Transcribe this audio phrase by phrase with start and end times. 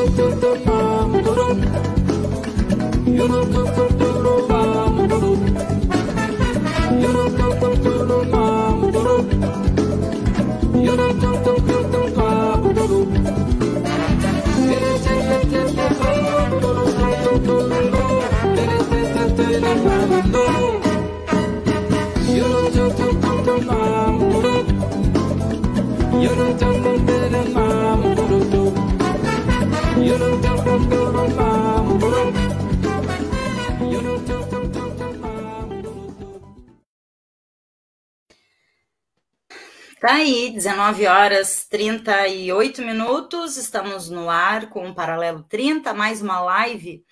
[0.00, 0.08] You're
[26.36, 27.69] not just a bit of
[40.10, 47.04] aí, 19 horas 38 minutos, estamos no ar com o Paralelo 30, mais uma live,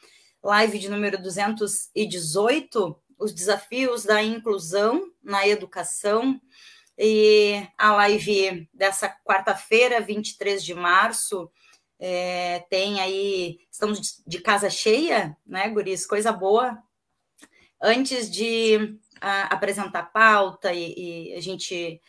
[0.43, 6.41] live de número 218, os desafios da inclusão na educação,
[6.99, 11.49] e a live dessa quarta-feira, 23 de março,
[12.01, 16.05] é, tem aí, estamos de casa cheia, né, Guris?
[16.05, 16.77] Coisa boa.
[17.81, 22.01] Antes de a, apresentar pauta e, e a gente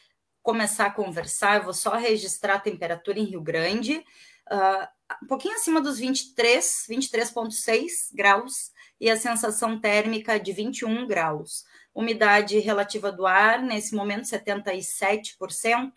[0.49, 4.03] começar a conversar, eu vou só registrar a temperatura em Rio Grande,
[4.51, 4.87] uh,
[5.23, 11.65] um pouquinho acima dos 23, 23,6 graus, e a sensação térmica de 21 graus.
[11.93, 15.91] Umidade relativa do ar, nesse momento, 77%.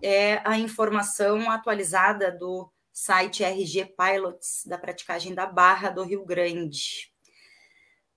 [0.00, 7.11] É a informação atualizada do site RG Pilots, da praticagem da Barra do Rio Grande.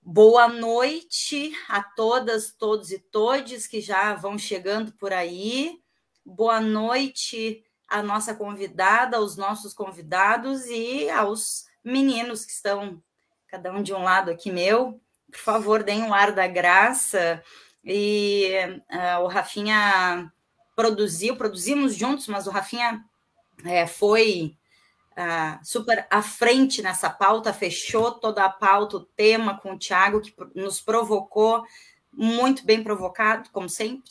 [0.08, 5.80] Boa noite a todas, todos e todes que já vão chegando por aí.
[6.24, 13.02] Boa noite à nossa convidada, aos nossos convidados e aos meninos que estão,
[13.48, 15.00] cada um de um lado aqui meu.
[15.28, 17.42] Por favor, deem um ar da graça.
[17.84, 18.52] E
[18.88, 20.32] uh, o Rafinha
[20.76, 23.04] produziu, produzimos juntos, mas o Rafinha
[23.64, 24.56] é, foi
[25.16, 30.20] uh, super à frente nessa pauta, fechou toda a pauta, o tema com o Tiago,
[30.20, 31.64] que nos provocou,
[32.12, 34.10] muito bem provocado, como sempre.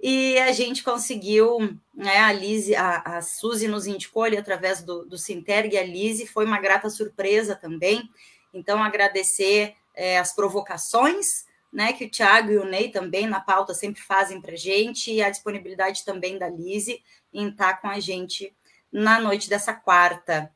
[0.00, 5.06] E a gente conseguiu, né, a Lise, a, a Suzy nos indicou ali através do,
[5.06, 8.08] do Sinterg, a Lise foi uma grata surpresa também.
[8.52, 13.72] Então, agradecer é, as provocações, né, que o Tiago e o Ney também na pauta
[13.72, 17.02] sempre fazem para a gente, e a disponibilidade também da Lise
[17.32, 18.54] em estar com a gente
[18.94, 20.48] na noite dessa quarta.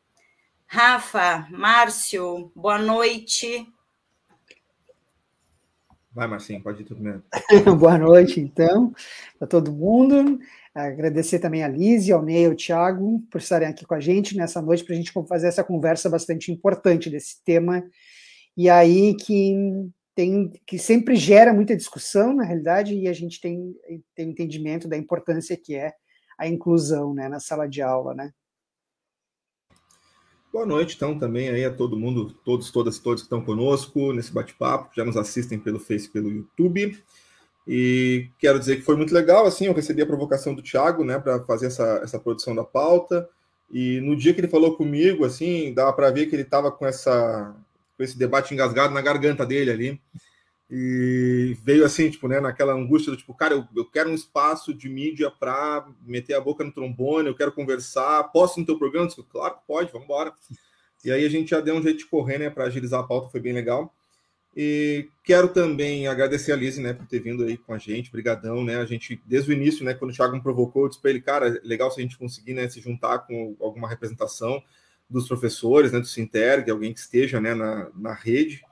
[0.64, 3.66] Rafa, Márcio, boa noite.
[6.12, 7.24] Vai, Marcinho, pode ir tudo mesmo.
[7.78, 8.94] boa noite, então,
[9.38, 10.38] para todo mundo.
[10.72, 14.62] Agradecer também a Liz, ao Ney, ao Thiago, por estarem aqui com a gente nessa
[14.62, 17.84] noite, para a gente fazer essa conversa bastante importante desse tema,
[18.56, 19.54] e aí que
[20.14, 23.74] tem que sempre gera muita discussão, na realidade, e a gente tem,
[24.14, 25.92] tem entendimento da importância que é
[26.38, 28.32] a inclusão né, na sala de aula, né?
[30.50, 34.32] Boa noite, então, também aí a todo mundo, todos, todas, todos que estão conosco nesse
[34.32, 36.98] bate-papo, já nos assistem pelo Face, pelo YouTube.
[37.66, 41.18] E quero dizer que foi muito legal, assim, eu recebi a provocação do Thiago, né,
[41.18, 43.28] para fazer essa, essa produção da pauta.
[43.70, 46.86] E no dia que ele falou comigo, assim, dava para ver que ele estava com
[46.86, 47.54] essa
[47.98, 50.00] com esse debate engasgado na garganta dele ali.
[50.70, 54.74] E veio assim, tipo, né, naquela angústia do tipo, cara, eu, eu quero um espaço
[54.74, 59.06] de mídia para meter a boca no trombone, eu quero conversar, posso no teu programa?
[59.06, 60.32] Disse, claro, pode, vamos embora.
[61.02, 63.30] E aí a gente já deu um jeito de correr, né, para agilizar a pauta,
[63.30, 63.94] foi bem legal.
[64.54, 68.62] E quero também agradecer a Lise, né, por ter vindo aí com a gente, brigadão,
[68.62, 71.10] né, a gente, desde o início, né, quando o Thiago me provocou, eu disse para
[71.10, 74.62] ele, cara, legal se a gente conseguir, né, se juntar com alguma representação
[75.08, 78.62] dos professores, né, do Sinterg, alguém que esteja, né, na, na rede,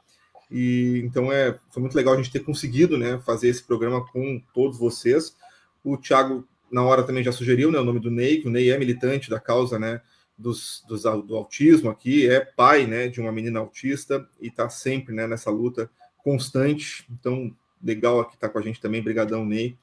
[0.50, 4.40] e então é, foi muito legal a gente ter conseguido né, fazer esse programa com
[4.54, 5.36] todos vocês.
[5.84, 8.70] O Thiago, na hora, também já sugeriu né, o nome do Ney, que o Ney
[8.70, 10.00] é militante da causa né,
[10.36, 15.14] dos, dos, do autismo aqui, é pai né, de uma menina autista e está sempre
[15.14, 17.06] né, nessa luta constante.
[17.10, 19.02] Então, legal aqui estar tá com a gente também.
[19.02, 19.76] Brigadão, Ney.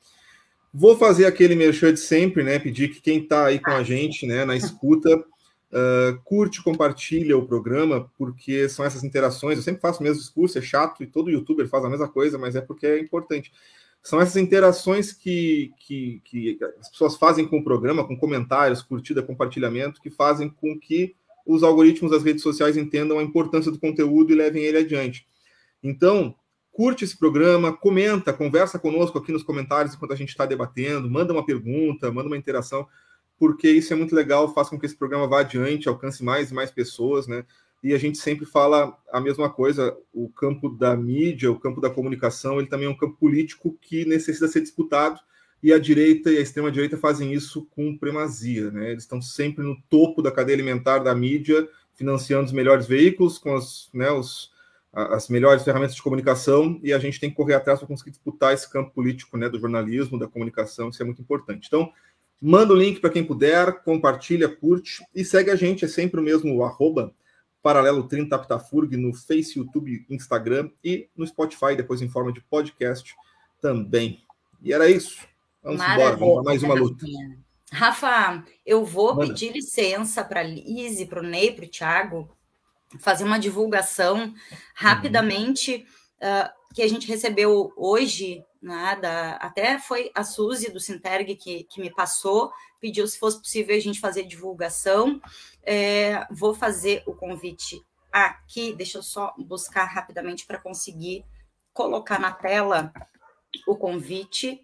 [0.73, 2.57] Vou fazer aquele merchan de sempre, né?
[2.57, 5.23] Pedir que quem está aí com a gente, né, na escuta,
[5.73, 9.57] Uh, curte, compartilha o programa, porque são essas interações.
[9.57, 12.37] Eu sempre faço o mesmo discurso, é chato, e todo youtuber faz a mesma coisa,
[12.37, 13.51] mas é porque é importante.
[14.03, 19.23] São essas interações que, que, que as pessoas fazem com o programa, com comentários, curtida,
[19.23, 24.31] compartilhamento, que fazem com que os algoritmos das redes sociais entendam a importância do conteúdo
[24.31, 25.25] e levem ele adiante.
[25.81, 26.35] Então,
[26.71, 31.33] curte esse programa, comenta, conversa conosco aqui nos comentários enquanto a gente está debatendo, manda
[31.33, 32.87] uma pergunta, manda uma interação
[33.37, 36.53] porque isso é muito legal, faz com que esse programa vá adiante, alcance mais e
[36.53, 37.45] mais pessoas, né?
[37.83, 41.89] E a gente sempre fala a mesma coisa, o campo da mídia, o campo da
[41.89, 45.19] comunicação, ele também é um campo político que necessita ser disputado,
[45.61, 48.91] e a direita e a extrema-direita fazem isso com primazia, né?
[48.91, 53.55] Eles estão sempre no topo da cadeia alimentar da mídia financiando os melhores veículos, com
[53.55, 54.51] as, né, os,
[54.91, 58.53] as melhores ferramentas de comunicação, e a gente tem que correr atrás para conseguir disputar
[58.53, 61.67] esse campo político né, do jornalismo, da comunicação, isso é muito importante.
[61.67, 61.91] Então,
[62.45, 66.23] manda o link para quem puder, compartilha, curte e segue a gente, é sempre o
[66.23, 67.15] mesmo arroba
[67.61, 73.15] Paralelo 30 Aptafurg no Face, YouTube, Instagram e no Spotify, depois em forma de podcast
[73.61, 74.21] também.
[74.61, 75.25] E era isso.
[75.63, 76.03] Vamos Maravilha.
[76.03, 77.05] embora, vamos mais uma luta.
[77.71, 79.27] Rafa, eu vou Manda.
[79.27, 82.29] pedir licença para a Lise, para o Ney, para o Thiago,
[82.99, 84.33] fazer uma divulgação
[84.75, 85.87] rapidamente
[86.21, 86.27] uhum.
[86.27, 91.65] uh, que a gente recebeu hoje, né, da, até foi a Suzy do Sinterg que,
[91.65, 95.21] que me passou, pediu se fosse possível a gente fazer divulgação.
[95.61, 97.79] É, vou fazer o convite
[98.11, 101.25] aqui, deixa eu só buscar rapidamente para conseguir
[101.73, 102.91] colocar na tela
[103.67, 104.59] o convite.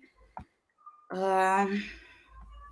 [1.12, 2.00] Uh,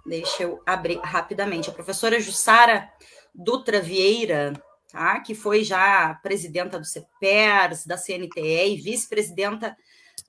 [0.08, 1.70] Deixa eu abrir rapidamente.
[1.70, 2.90] A professora Jussara
[3.36, 4.54] Dutra Vieira,
[4.90, 5.20] tá?
[5.20, 9.76] que foi já presidenta do CEPERS, da CNTE e vice-presidenta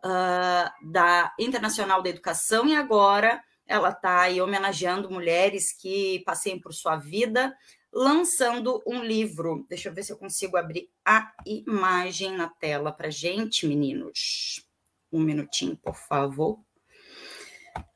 [0.05, 6.73] uh, da Internacional da Educação, e agora ela está aí homenageando mulheres que passeiem por
[6.73, 7.55] sua vida,
[7.93, 9.67] lançando um livro.
[9.69, 14.65] Deixa eu ver se eu consigo abrir a imagem na tela para gente, meninos.
[15.13, 16.59] Um minutinho, por favor.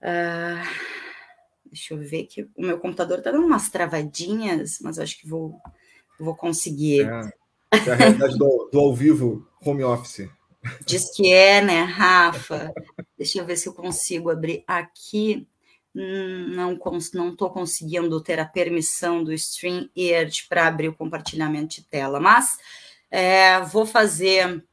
[0.00, 0.92] Uh...
[1.72, 5.58] Deixa eu ver que o meu computador está dando umas travadinhas, mas acho que vou,
[6.20, 7.08] vou conseguir.
[7.08, 7.32] É,
[7.88, 10.28] é a realidade do, do ao vivo, home office.
[10.86, 12.72] Diz que é, né, Rafa?
[13.16, 15.46] Deixa eu ver se eu consigo abrir aqui.
[15.94, 22.18] Hum, não estou conseguindo ter a permissão do StreamYard para abrir o compartilhamento de tela,
[22.18, 22.56] mas
[23.10, 24.64] é, vou fazer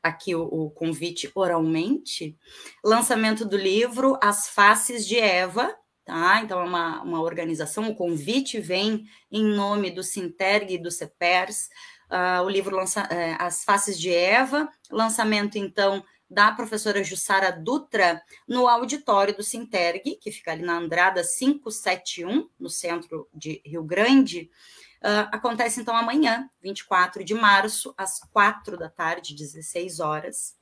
[0.00, 2.38] aqui o, o, convite oralmente.
[2.84, 5.76] Lançamento do livro As Faces de Eva,
[6.06, 6.40] Tá?
[6.40, 11.68] Então, é uma, uma organização, o convite vem em nome do Sinterg e do CEPERS,
[12.10, 18.20] uh, o livro lança, uh, As Faces de Eva, lançamento, então, da professora Jussara Dutra,
[18.48, 24.50] no auditório do Sinterg, que fica ali na Andrada 571, no centro de Rio Grande.
[25.02, 30.56] Uh, acontece, então, amanhã, 24 de março, às 4 da tarde, 16 horas.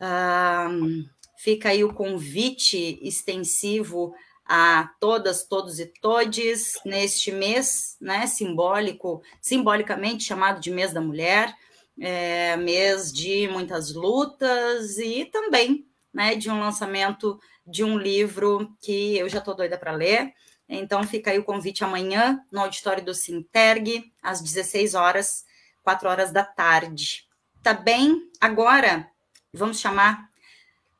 [0.00, 1.04] Uh,
[1.36, 4.14] fica aí o convite extensivo
[4.48, 11.52] a todas, todos e todes neste mês, né, simbólico, simbolicamente chamado de mês da mulher,
[11.98, 19.18] é, mês de muitas lutas e também, né, de um lançamento de um livro que
[19.18, 20.32] eu já estou doida para ler.
[20.68, 25.44] Então fica aí o convite amanhã no auditório do Sinterg às 16 horas,
[25.82, 27.26] 4 horas da tarde.
[27.62, 28.30] Tá bem?
[28.40, 29.10] Agora
[29.52, 30.28] vamos chamar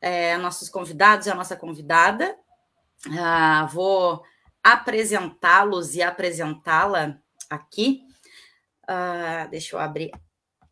[0.00, 2.36] é, nossos convidados e a nossa convidada,
[3.18, 4.22] ah, vou
[4.62, 7.18] apresentá-los e apresentá-la
[7.48, 8.02] aqui.
[8.86, 10.10] Ah, deixa eu abrir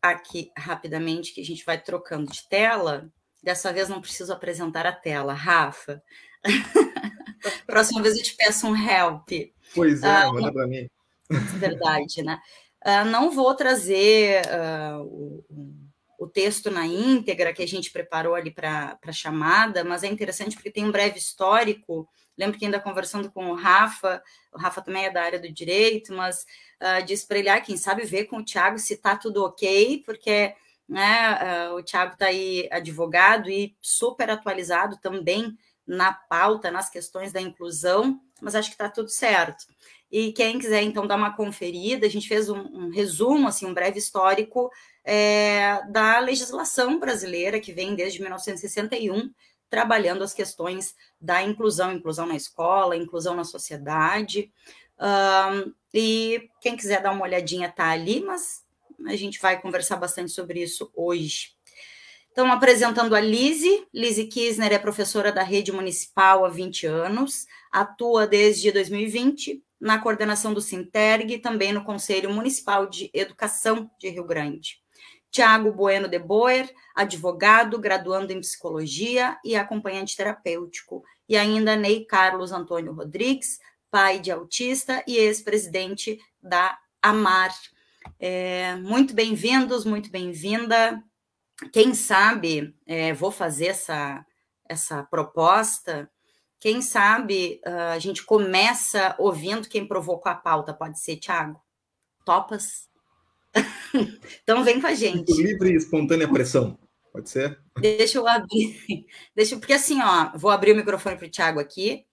[0.01, 3.09] aqui rapidamente, que a gente vai trocando de tela.
[3.41, 6.01] Dessa vez não preciso apresentar a tela, Rafa.
[7.65, 9.29] Próxima vez eu te peço um help.
[9.73, 10.89] Pois é, ah, manda para mim.
[11.57, 12.39] Verdade, né?
[12.85, 15.45] Uh, não vou trazer uh, o,
[16.19, 20.55] o, texto na íntegra que a gente preparou ali para a chamada, mas é interessante
[20.55, 25.05] porque tem um breve histórico Lembro que ainda conversando com o Rafa, o Rafa também
[25.05, 26.45] é da área do direito, mas
[26.81, 30.03] uh, disse para ele, ah, quem sabe ver com o Tiago se está tudo ok,
[30.05, 30.53] porque
[30.87, 37.31] né, uh, o Tiago está aí advogado e super atualizado também na pauta, nas questões
[37.31, 39.65] da inclusão, mas acho que está tudo certo.
[40.11, 43.73] E quem quiser, então, dar uma conferida, a gente fez um, um resumo, assim, um
[43.73, 44.69] breve histórico
[45.03, 49.31] é, da legislação brasileira, que vem desde 1961,
[49.69, 54.51] trabalhando as questões da inclusão, inclusão na escola, inclusão na sociedade.
[54.99, 58.63] Um, e quem quiser dar uma olhadinha tá ali, mas
[59.05, 61.55] a gente vai conversar bastante sobre isso hoje.
[62.31, 63.87] Então, apresentando a Lise.
[63.93, 70.53] Lise Kisner é professora da rede municipal há 20 anos, atua desde 2020 na coordenação
[70.53, 74.84] do Sinterg e também no Conselho Municipal de Educação de Rio Grande.
[75.35, 81.03] Tiago Bueno de Boer, advogado, graduando em psicologia e acompanhante terapêutico.
[81.27, 83.59] E ainda Ney Carlos Antônio Rodrigues,
[83.91, 87.53] pai de autista e ex-presidente da AMAR.
[88.17, 91.03] É, muito bem-vindos, muito bem-vinda.
[91.73, 94.25] Quem sabe, é, vou fazer essa,
[94.69, 96.09] essa proposta.
[96.61, 101.61] Quem sabe uh, a gente começa ouvindo quem provocou a pauta, pode ser, Tiago?
[102.23, 102.87] Topas?
[104.43, 105.31] então vem com a gente.
[105.33, 106.77] Livre e espontânea pressão.
[107.11, 107.57] Pode ser?
[107.79, 108.77] Deixa eu abrir.
[109.33, 112.05] Deixa, porque assim, ó, vou abrir o microfone para o Thiago aqui.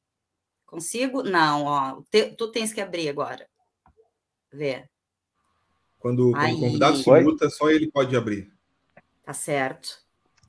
[0.64, 1.22] Consigo?
[1.22, 2.02] Não, ó.
[2.10, 3.46] Te, tu tens que abrir agora.
[4.52, 4.84] Vê.
[5.98, 8.52] Quando, quando o convidado se muta, só ele pode abrir.
[9.24, 10.02] Tá certo.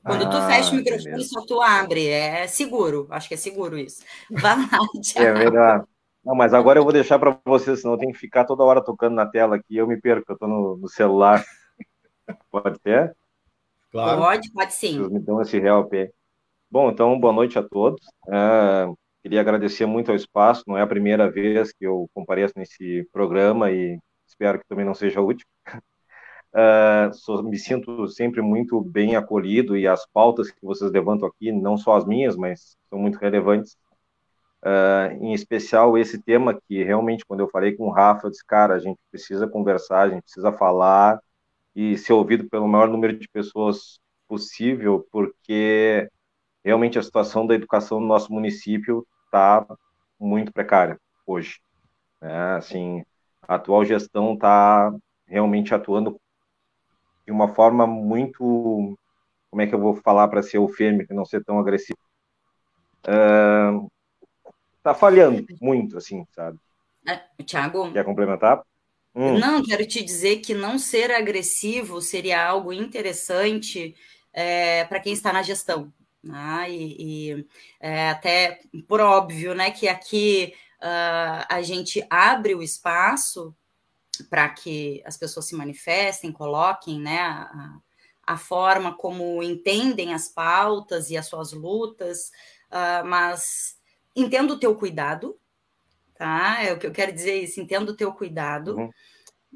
[0.03, 1.29] Quando ah, tu fecha o microfone, beleza.
[1.29, 2.07] só tu abre.
[2.07, 3.07] É seguro.
[3.09, 4.03] Acho que é seguro isso.
[4.29, 4.69] Vai lá,
[5.01, 5.27] Thiago.
[5.27, 5.87] É verdade.
[6.23, 8.83] Não, mas agora eu vou deixar para você, senão eu tenho que ficar toda hora
[8.83, 9.75] tocando na tela aqui.
[9.75, 11.43] Eu me perco, eu estou no, no, celular.
[12.49, 13.15] Pode ser?
[13.91, 14.21] Claro.
[14.21, 14.97] Pode, pode sim.
[14.97, 16.11] Vocês me dão esse real pé.
[16.71, 18.01] Bom, então, boa noite a todos.
[18.25, 20.63] Uh, queria agradecer muito ao espaço.
[20.65, 24.93] Não é a primeira vez que eu compareço nesse programa e espero que também não
[24.93, 25.45] seja a última.
[26.53, 31.51] Uh, sou, me sinto sempre muito bem acolhido e as pautas que vocês levantam aqui,
[31.51, 33.77] não só as minhas, mas são muito relevantes.
[34.63, 38.45] Uh, em especial esse tema que realmente, quando eu falei com o Rafa, eu disse,
[38.45, 41.19] cara, a gente precisa conversar, a gente precisa falar
[41.75, 46.09] e ser ouvido pelo maior número de pessoas possível, porque
[46.63, 49.65] realmente a situação da educação no nosso município está
[50.17, 51.59] muito precária hoje.
[52.21, 52.55] Né?
[52.55, 53.03] Assim,
[53.41, 54.95] a atual gestão está
[55.27, 56.17] realmente atuando
[57.25, 58.97] de uma forma muito,
[59.49, 61.99] como é que eu vou falar para ser eufêmico e não ser tão agressivo?
[63.05, 63.91] Uh,
[64.83, 66.59] tá falhando muito, assim, sabe?
[67.07, 67.91] É, Tiago?
[67.91, 68.61] Quer complementar?
[69.15, 69.37] Hum.
[69.37, 73.95] Não, quero te dizer que não ser agressivo seria algo interessante
[74.33, 75.93] é, para quem está na gestão.
[76.23, 76.67] Né?
[76.69, 76.95] E,
[77.29, 77.47] e
[77.79, 83.55] é, até por óbvio, né, que aqui uh, a gente abre o espaço
[84.29, 87.77] para que as pessoas se manifestem, coloquem né, a,
[88.25, 92.31] a, forma como entendem as pautas e as suas lutas,
[92.71, 93.77] uh, mas
[94.15, 95.37] entendo o teu cuidado,
[96.15, 96.61] tá?
[96.63, 98.89] É o que eu quero dizer isso, entendo o teu cuidado, uhum.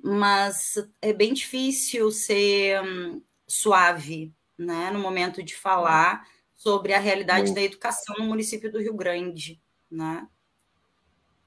[0.03, 6.25] mas é bem difícil ser um, suave, né, no momento de falar uhum.
[6.55, 7.55] sobre a realidade muito.
[7.55, 10.27] da educação no município do Rio Grande, né?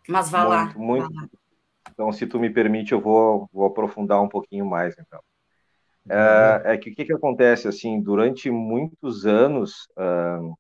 [0.08, 0.74] Mas vá muito, lá.
[0.76, 1.28] Muito, vá lá.
[1.92, 5.20] Então, se tu me permite, eu vou, vou aprofundar um pouquinho mais, então.
[6.08, 10.56] É, é que o que, que acontece, assim, durante muitos anos, uh,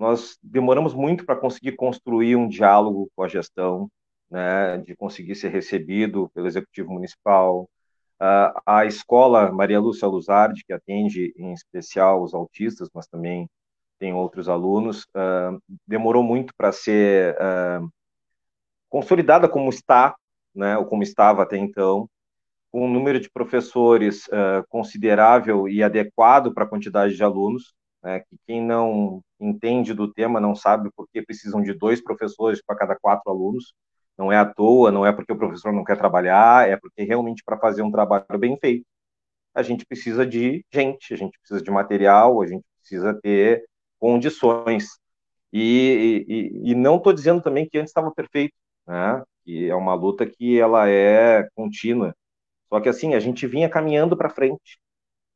[0.00, 3.86] nós demoramos muito para conseguir construir um diálogo com a gestão,
[4.30, 7.68] né, de conseguir ser recebido pelo executivo municipal.
[8.18, 13.46] Uh, a escola Maria Lúcia Luzardi, que atende em especial os autistas, mas também
[13.98, 17.86] tem outros alunos, uh, demorou muito para ser uh,
[18.88, 20.16] consolidada como está,
[20.54, 22.08] né, ou como estava até então,
[22.72, 24.28] com um número de professores
[24.68, 30.40] considerável e adequado para a quantidade de alunos, né, que quem não entende do tema
[30.40, 33.74] não sabe por que precisam de dois professores para cada quatro alunos,
[34.16, 37.42] não é à toa, não é porque o professor não quer trabalhar, é porque realmente
[37.44, 38.84] para fazer um trabalho bem feito,
[39.54, 43.64] a gente precisa de gente, a gente precisa de material, a gente precisa ter
[43.98, 44.98] condições.
[45.52, 48.54] E, e, e não estou dizendo também que antes estava perfeito,
[48.86, 49.22] né?
[49.44, 52.14] Que é uma luta que ela é contínua.
[52.68, 54.78] Só que assim, a gente vinha caminhando para frente,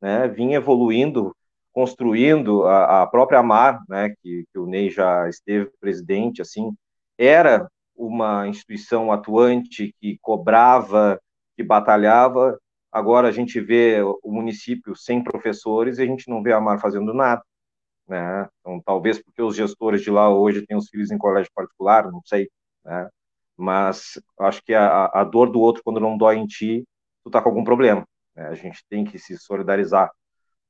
[0.00, 0.28] né?
[0.28, 1.37] Vinha evoluindo,
[1.75, 4.14] construindo a, a própria Mar, né?
[4.23, 6.73] Que, que o Ney já esteve presidente, assim,
[7.19, 11.21] era uma instituição atuante que cobrava,
[11.57, 12.59] que batalhava.
[12.90, 16.81] Agora a gente vê o município sem professores e a gente não vê a Mar
[16.81, 17.43] fazendo nada.
[18.09, 18.49] Né?
[18.61, 22.23] Então, talvez porque os gestores de lá hoje têm os filhos em colégio particular, não
[22.25, 22.49] sei.
[22.85, 23.09] Né?
[23.57, 26.85] mas acho que a, a dor do outro, quando não dói em ti,
[27.23, 28.07] tu tá com algum problema.
[28.35, 28.47] Né?
[28.47, 30.11] A gente tem que se solidarizar.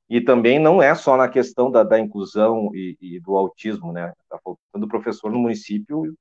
[0.09, 4.13] E também não é só na questão da, da inclusão e, e, do autismo, né?
[4.29, 6.15] Tá faltando professor no município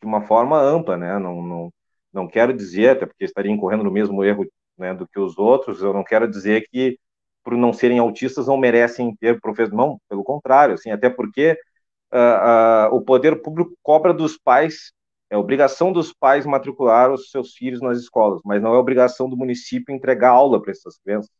[0.00, 1.18] de uma forma ampla, né?
[1.18, 1.72] Não, não,
[2.12, 4.46] não quero dizer, até porque estaria incorrendo no mesmo erro
[4.78, 6.98] né, do que os outros, eu não quero dizer que
[7.42, 11.58] por não serem autistas não merecem ter professor, não, pelo contrário, assim, até porque
[12.12, 14.92] uh, uh, o poder público cobra dos pais
[15.28, 19.36] é obrigação dos pais matricular os seus filhos nas escolas, mas não é obrigação do
[19.36, 21.30] município entregar aula para essas crianças.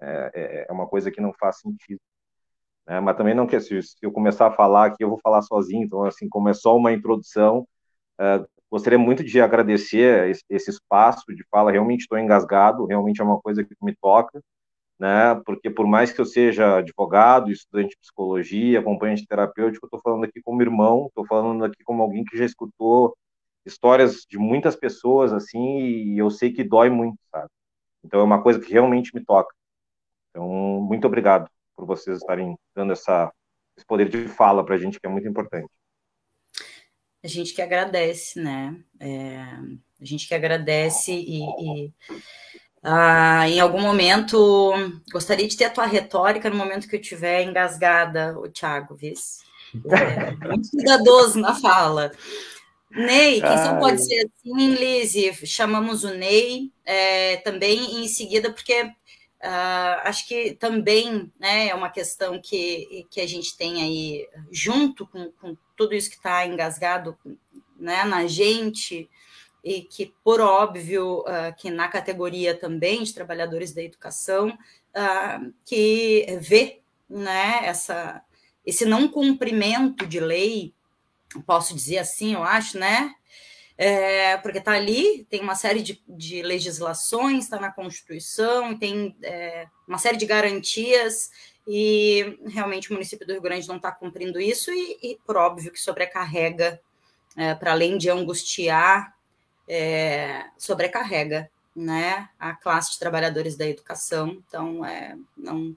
[0.00, 2.00] É, é, é, uma coisa que não faz sentido.
[2.86, 5.84] É, mas também não quer, se, eu começar a falar aqui, eu vou falar sozinho,
[5.84, 7.66] então, assim, como é só uma introdução,
[8.18, 13.24] é, gostaria muito de agradecer esse, esse espaço de fala, realmente estou engasgado, realmente é
[13.24, 14.40] uma coisa que me toca,
[14.98, 15.34] né?
[15.44, 20.40] Porque por mais que eu seja advogado, estudante de psicologia, acompanhante terapêutico, estou falando aqui
[20.42, 23.16] como irmão, estou falando aqui como alguém que já escutou
[23.64, 27.48] histórias de muitas pessoas assim e eu sei que dói muito, sabe?
[28.04, 29.55] Então é uma coisa que realmente me toca.
[30.36, 30.46] Então
[30.82, 33.32] muito obrigado por vocês estarem dando essa
[33.74, 35.68] esse poder de fala para a gente que é muito importante.
[37.24, 38.76] A gente que agradece, né?
[39.00, 39.38] É,
[40.00, 41.92] a gente que agradece e, e
[42.82, 44.72] ah, em algum momento,
[45.10, 49.14] gostaria de ter a tua retórica no momento que eu estiver engasgada, o Thiago, viu?
[49.90, 52.12] É, muito cuidadoso na fala.
[52.90, 58.90] Ney, quem só pode ser assim, Lizzie, chamamos o Ney é, também em seguida, porque
[59.42, 65.06] uh, acho que também né, é uma questão que, que a gente tem aí, junto
[65.06, 67.16] com, com tudo isso que está engasgado
[67.78, 69.08] né, na gente,
[69.62, 76.24] e que, por óbvio, uh, que na categoria também de trabalhadores da educação, uh, que
[76.40, 78.22] vê né, essa,
[78.64, 80.72] esse não cumprimento de lei,
[81.44, 83.12] posso dizer assim, eu acho, né?
[83.78, 89.66] É, porque está ali, tem uma série de, de legislações, está na Constituição, tem é,
[89.86, 91.30] uma série de garantias,
[91.66, 95.70] e realmente o município do Rio Grande não está cumprindo isso, e, e, por óbvio
[95.70, 96.80] que sobrecarrega,
[97.36, 99.14] é, para além de angustiar
[99.68, 104.42] é, sobrecarrega né, a classe de trabalhadores da educação.
[104.46, 105.76] Então, é, não,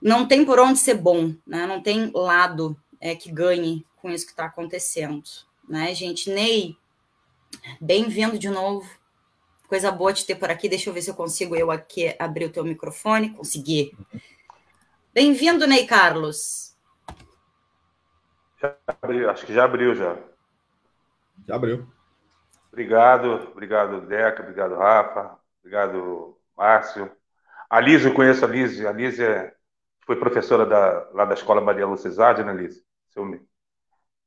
[0.00, 4.26] não tem por onde ser bom, né, não tem lado é, que ganhe com isso
[4.26, 5.22] que está acontecendo.
[5.68, 6.30] Né, gente?
[6.30, 6.76] Ney,
[7.80, 8.88] bem-vindo de novo.
[9.68, 10.68] Coisa boa te ter por aqui.
[10.68, 13.30] Deixa eu ver se eu consigo eu aqui abrir o teu microfone.
[13.30, 13.96] Consegui.
[15.12, 16.76] Bem-vindo, Ney Carlos.
[18.60, 20.16] Já abriu, acho que já abriu já.
[21.46, 21.86] Já abriu.
[22.72, 27.10] Obrigado, obrigado, Deca, obrigado, Rafa, obrigado, Márcio.
[27.68, 29.54] A Liz, eu conheço a Liz, a Liz é,
[30.06, 32.82] foi professora da, lá da Escola Maria Lucizade, né, Liz?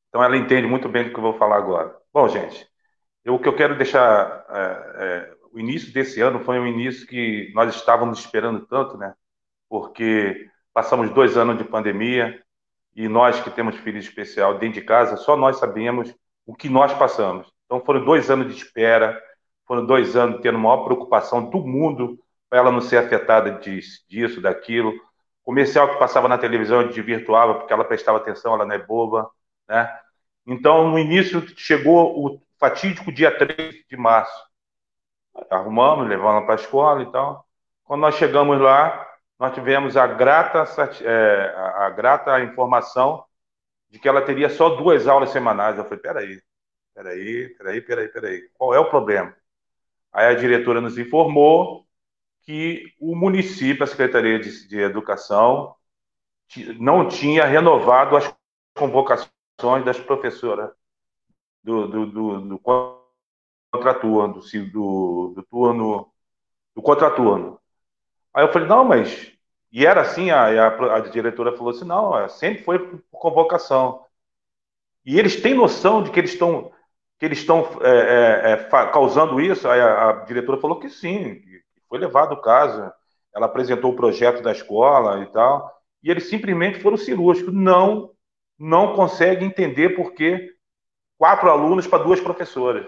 [0.09, 1.95] Então ela entende muito bem do que eu vou falar agora.
[2.13, 2.69] Bom, gente,
[3.23, 7.07] eu, o que eu quero deixar, é, é, o início desse ano foi um início
[7.07, 9.13] que nós estávamos esperando tanto, né?
[9.69, 12.41] Porque passamos dois anos de pandemia
[12.95, 16.13] e nós que temos filho especial dentro de casa, só nós sabíamos
[16.45, 17.51] o que nós passamos.
[17.65, 19.21] Então foram dois anos de espera,
[19.65, 23.59] foram dois anos tendo maior preocupação do mundo para ela não ser afetada
[24.09, 24.93] disso, daquilo.
[25.43, 29.29] Comercial que passava na televisão gente virtuava porque ela prestava atenção, ela não é boba,
[29.67, 29.89] né?
[30.45, 34.41] Então, no início, chegou o fatídico dia 3 de março.
[35.49, 37.45] Arrumamos, levamos para a escola e tal.
[37.83, 39.05] Quando nós chegamos lá,
[39.37, 40.63] nós tivemos a grata,
[41.03, 43.25] é, a grata informação
[43.89, 45.77] de que ela teria só duas aulas semanais.
[45.77, 46.41] Eu falei, peraí,
[46.93, 48.49] Peraí, peraí, peraí, peraí.
[48.53, 49.35] Qual é o problema?
[50.11, 51.87] Aí a diretora nos informou
[52.41, 55.75] que o município, a Secretaria de, de Educação,
[56.79, 58.33] não tinha renovado as
[58.75, 60.69] convocações das professoras
[61.63, 62.59] do, do, do, do
[63.71, 66.11] contraturno, do, do, do turno,
[66.75, 67.59] do contraturno.
[68.33, 69.31] Aí eu falei, não, mas.
[69.71, 74.05] E era assim, a, a, a diretora falou assim: não, é, sempre foi por convocação.
[75.05, 76.71] E eles têm noção de que eles estão
[77.17, 78.57] que eles estão é, é, é
[78.91, 79.67] causando isso?
[79.67, 82.91] A, a, diretora falou que sim, que foi levado o caso.
[83.33, 85.71] Ela apresentou o projeto da escola e tal,
[86.03, 87.53] e eles simplesmente foram cirúrgicos.
[87.53, 88.11] Não,
[88.57, 90.51] não conseguem entender por que
[91.21, 92.83] quatro alunos para duas professoras.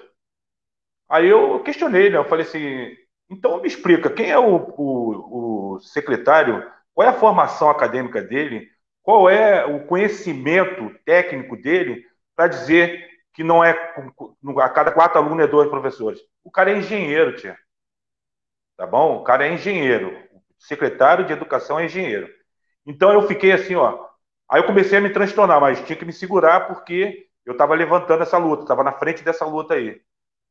[1.08, 2.18] Aí eu questionei, né?
[2.18, 2.92] Eu falei assim,
[3.30, 8.68] então me explica, quem é o, o, o secretário, qual é a formação acadêmica dele,
[9.04, 12.04] qual é o conhecimento técnico dele
[12.36, 13.70] para dizer que não é
[14.64, 16.20] a cada quatro alunos é dois professores.
[16.44, 17.56] O cara é engenheiro, tia.
[18.76, 19.18] Tá bom?
[19.18, 20.10] O cara é engenheiro.
[20.10, 22.28] O secretário de educação é engenheiro.
[22.84, 24.08] Então eu fiquei assim, ó.
[24.50, 28.24] Aí eu comecei a me transtornar, mas tinha que me segurar porque eu estava levantando
[28.24, 30.02] essa luta, estava na frente dessa luta aí.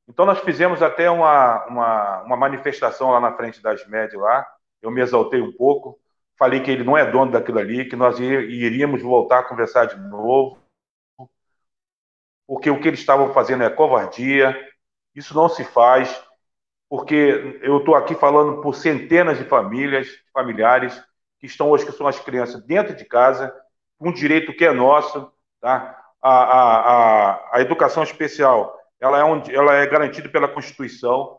[0.09, 4.46] Então nós fizemos até uma, uma, uma manifestação lá na frente das MED lá.
[4.81, 5.98] Eu me exaltei um pouco,
[6.38, 9.96] falei que ele não é dono daquilo ali, que nós iríamos voltar a conversar de
[9.96, 10.62] novo
[12.52, 14.55] porque o que eles estavam fazendo é covardia,
[15.14, 16.22] isso não se faz,
[16.87, 21.02] porque eu estou aqui falando por centenas de famílias, familiares,
[21.38, 23.55] que estão hoje, que são as crianças dentro de casa,
[23.98, 26.02] um direito que é nosso, tá?
[26.23, 31.39] A, a, a, educação especial, ela é, um, ela é garantida pela Constituição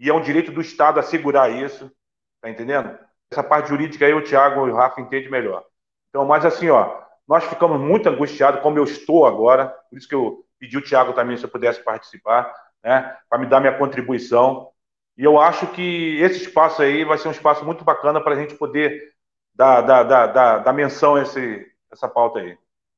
[0.00, 1.92] e é um direito do Estado assegurar isso,
[2.40, 2.98] tá entendendo?
[3.30, 5.64] Essa parte jurídica aí o Tiago e o Rafa entendem melhor.
[6.08, 10.14] Então, mas assim, ó, nós ficamos muito angustiados, como eu estou agora, por isso que
[10.14, 14.70] eu pedi o Tiago também se eu pudesse participar, né, para me dar minha contribuição.
[15.16, 18.36] E eu acho que esse espaço aí vai ser um espaço muito bacana para a
[18.36, 19.12] gente poder
[19.54, 22.56] dar, dar, dar, dar, dar menção a esse, essa pauta aí.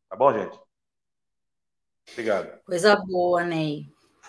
[0.08, 0.63] Tá bom, gente?
[2.12, 2.60] Obrigado.
[2.64, 3.86] Coisa boa, Ney.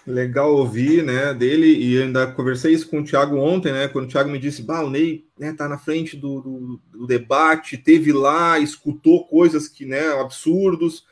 [0.07, 4.07] Legal ouvir, né, dele, e ainda conversei isso com o Thiago ontem, né, quando o
[4.07, 8.13] Thiago me disse, bah, o Ney, né, tá na frente do, do, do debate, teve
[8.13, 11.07] lá, escutou coisas que, né, absurdos,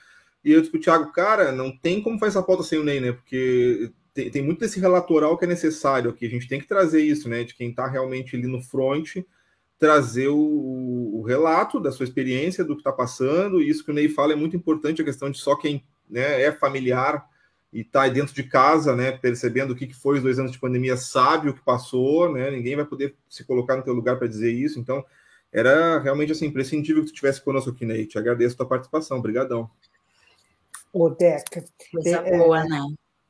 [0.45, 2.99] e eu disse pro Thiago, cara, não tem como fazer essa pauta sem o Ney,
[2.99, 6.67] né, porque tem, tem muito desse relatoral que é necessário aqui, a gente tem que
[6.67, 9.17] trazer isso, né, de quem tá realmente ali no front,
[9.79, 13.93] trazer o, o relato da sua experiência, do que tá passando, e isso que o
[13.93, 17.27] Ney fala é muito importante, a questão de só quem, né, é familiar,
[17.71, 20.51] e está aí dentro de casa, né, percebendo o que, que foi os dois anos
[20.51, 24.17] de pandemia, sabe o que passou, né, ninguém vai poder se colocar no teu lugar
[24.17, 25.03] para dizer isso, então
[25.53, 28.07] era realmente assim imprescindível que tu estivesse conosco aqui, Ney.
[28.07, 29.69] Te agradeço a tua participação, obrigadão.
[30.91, 31.63] Ô, Deca.
[31.91, 32.67] Coisa é, boa, é...
[32.67, 32.81] né?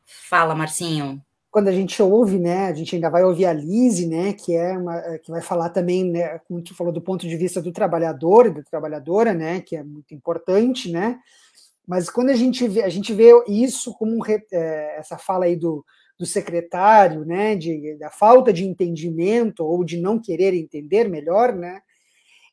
[0.05, 1.21] Fala, Marcinho.
[1.51, 4.75] Quando a gente ouve, né, a gente ainda vai ouvir a Lise, né, que é
[4.75, 8.47] uma, que vai falar também, né, como tu falou, do ponto de vista do trabalhador
[8.47, 11.19] e da trabalhadora, né, que é muito importante, né,
[11.87, 15.55] mas quando a gente vê, a gente vê isso como um, é, essa fala aí
[15.55, 15.85] do,
[16.17, 21.81] do secretário, né, de, da falta de entendimento ou de não querer entender melhor, né,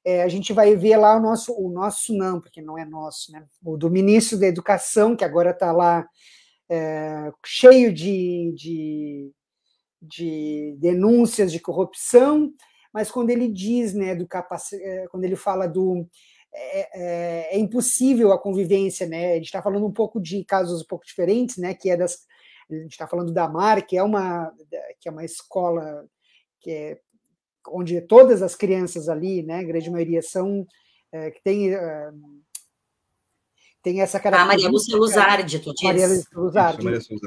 [0.04, 3.30] é, a gente vai ver lá o nosso, o nosso não, porque não é nosso,
[3.32, 3.44] né?
[3.62, 6.08] O do ministro da Educação, que agora está lá
[6.70, 9.30] é, cheio de, de,
[10.00, 12.50] de, denúncias de corrupção,
[12.92, 14.62] mas quando ele diz, né, do capac...
[14.72, 16.08] É, quando ele fala do
[16.52, 19.32] é, é, é impossível a convivência, né?
[19.32, 21.74] A gente está falando um pouco de casos um pouco diferentes, né?
[21.74, 22.26] Que é das
[22.70, 24.52] a gente está falando da Mar, que é uma
[25.00, 26.06] que é uma escola
[26.60, 27.00] que é
[27.68, 30.66] onde todas as crianças ali, né, a grande maioria são
[31.12, 32.10] é, que tem é,
[33.82, 34.42] tem essa característica.
[34.42, 35.82] A Maria Lúcia Luzardi, tu diz.
[35.82, 36.86] Maria Lúcia Luzardi.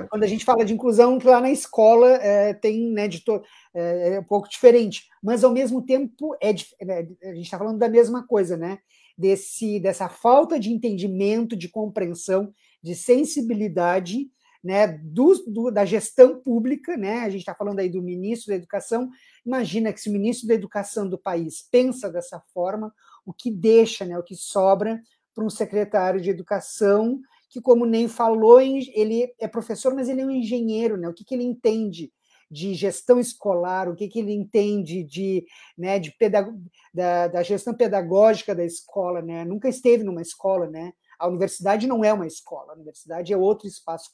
[0.09, 3.41] Quando a gente fala de inclusão, lá na escola é, tem, né, de to,
[3.73, 7.79] é, é, um pouco diferente, mas ao mesmo tempo é, é a gente está falando
[7.79, 8.79] da mesma coisa, né?
[9.15, 14.29] Desse, dessa falta de entendimento, de compreensão, de sensibilidade
[14.63, 17.19] né, do, do, da gestão pública, né?
[17.19, 19.09] A gente está falando aí do ministro da Educação.
[19.45, 22.93] Imagina que se o ministro da Educação do país pensa dessa forma,
[23.25, 25.01] o que deixa, né, o que sobra
[25.35, 27.19] para um secretário de Educação
[27.53, 31.07] que, como nem falou, ele é professor, mas ele é um engenheiro, né?
[31.07, 32.11] O que, que ele entende
[32.53, 35.45] de gestão escolar, o que, que ele entende de,
[35.77, 36.53] né, de pedag...
[36.93, 39.43] da, da gestão pedagógica da escola, né?
[39.43, 40.93] Nunca esteve numa escola, né?
[41.19, 44.11] A universidade não é uma escola, a universidade é outro espaço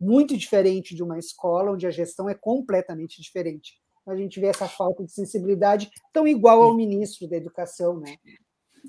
[0.00, 3.74] muito diferente de uma escola onde a gestão é completamente diferente.
[4.06, 8.16] A gente vê essa falta de sensibilidade tão igual ao ministro da Educação, né?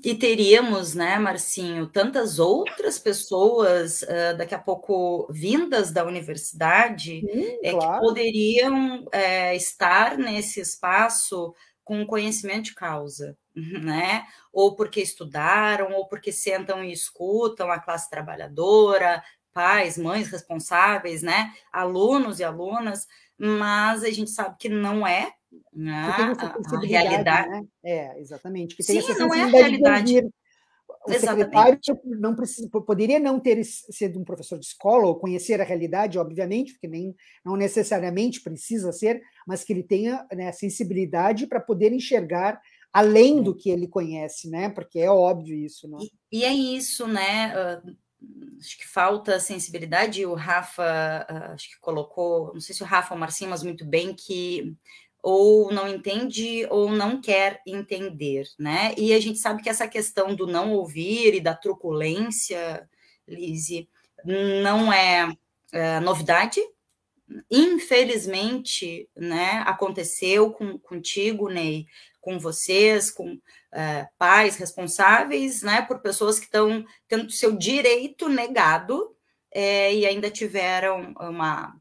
[0.04, 7.58] E teríamos, né, Marcinho, tantas outras pessoas uh, daqui a pouco vindas da universidade Sim,
[7.62, 7.94] é, claro.
[7.94, 14.26] que poderiam é, estar nesse espaço com conhecimento de causa, né?
[14.52, 19.22] Ou porque estudaram, ou porque sentam e escutam a classe trabalhadora,
[19.56, 23.06] pais, mães responsáveis, né, alunos e alunas,
[23.38, 25.32] mas a gente sabe que não é
[25.72, 27.48] né, a, realidade.
[27.48, 27.64] Né?
[27.84, 28.76] É, exatamente.
[28.76, 30.22] Que Sim, não é a realidade.
[31.06, 35.64] O secretário não precisa, poderia não ter sido um professor de escola ou conhecer a
[35.64, 37.14] realidade, obviamente, porque nem
[37.44, 42.60] não necessariamente precisa ser, mas que ele tenha né, sensibilidade para poder enxergar
[42.92, 44.68] além do que ele conhece, né?
[44.68, 45.98] Porque é óbvio isso, né?
[46.32, 47.52] E, e é isso, né?
[47.54, 47.96] Uh,
[48.58, 50.24] acho que falta sensibilidade.
[50.24, 50.82] O Rafa,
[51.28, 54.14] ah, acho que colocou, não sei se o Rafa ou o Marcinho, mas muito bem,
[54.14, 54.74] que
[55.28, 58.94] ou não entende ou não quer entender, né?
[58.96, 62.88] E a gente sabe que essa questão do não ouvir e da truculência,
[63.26, 63.88] Lise,
[64.24, 65.28] não é,
[65.72, 66.60] é novidade.
[67.50, 71.86] Infelizmente, né, aconteceu com, contigo, Ney,
[72.20, 73.36] com vocês, com
[73.72, 79.12] é, pais responsáveis, né, por pessoas que estão tendo seu direito negado
[79.50, 81.76] é, e ainda tiveram uma,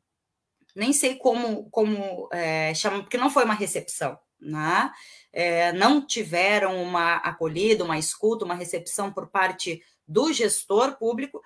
[0.75, 4.91] nem sei como como é, chamam, porque não foi uma recepção, né?
[5.31, 11.41] É, não tiveram uma acolhida, uma escuta, uma recepção por parte do gestor público,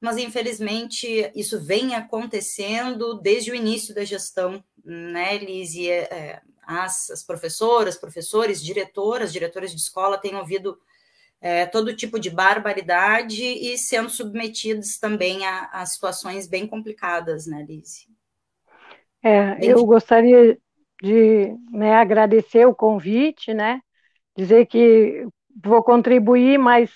[0.00, 5.90] mas infelizmente isso vem acontecendo desde o início da gestão, né, Lise?
[5.90, 10.78] É, as, as professoras, professores, diretoras, diretoras de escola têm ouvido
[11.40, 17.64] é, todo tipo de barbaridade e sendo submetidos também a, a situações bem complicadas, né,
[17.68, 18.06] Liz?
[19.22, 20.58] É, eu gostaria
[21.02, 23.80] de né, agradecer o convite, né,
[24.36, 25.26] dizer que
[25.62, 26.90] vou contribuir, mas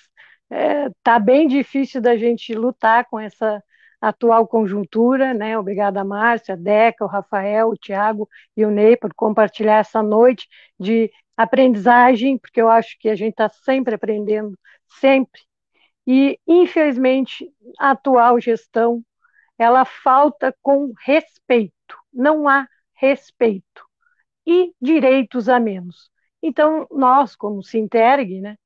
[0.51, 3.63] está é, tá bem difícil da gente lutar com essa
[4.01, 5.59] atual conjuntura, né?
[5.59, 10.03] Obrigada a Márcia, a Deca, o Rafael, o Tiago e o Ney por compartilhar essa
[10.03, 10.47] noite
[10.79, 14.59] de aprendizagem, porque eu acho que a gente está sempre aprendendo,
[15.01, 15.41] sempre.
[16.07, 19.03] E, infelizmente, a atual gestão,
[19.59, 21.74] ela falta com respeito,
[22.13, 23.85] não há respeito
[24.47, 26.11] e direitos a menos.
[26.43, 28.57] Então, nós, como Sinterg, né,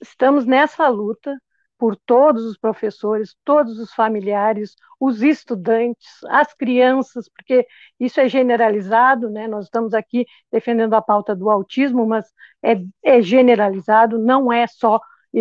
[0.00, 1.36] estamos nessa luta
[1.78, 7.66] por todos os professores, todos os familiares, os estudantes, as crianças, porque
[7.98, 9.48] isso é generalizado, né?
[9.48, 12.26] Nós estamos aqui defendendo a pauta do autismo, mas
[12.62, 15.00] é, é generalizado, não é só
[15.32, 15.40] e,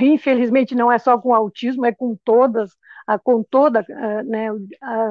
[0.00, 2.72] e, infelizmente não é só com autismo, é com todas,
[3.22, 3.84] com toda
[4.24, 4.48] né,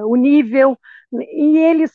[0.05, 0.77] o nível,
[1.11, 1.91] e eles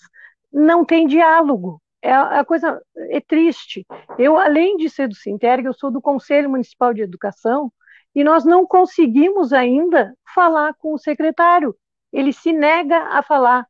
[0.52, 1.80] não têm diálogo.
[2.00, 2.80] É a coisa
[3.10, 3.86] é triste.
[4.18, 7.72] Eu, além de ser do Sinterg, eu sou do Conselho Municipal de Educação
[8.14, 11.74] e nós não conseguimos ainda falar com o secretário.
[12.12, 13.66] Ele se nega a falar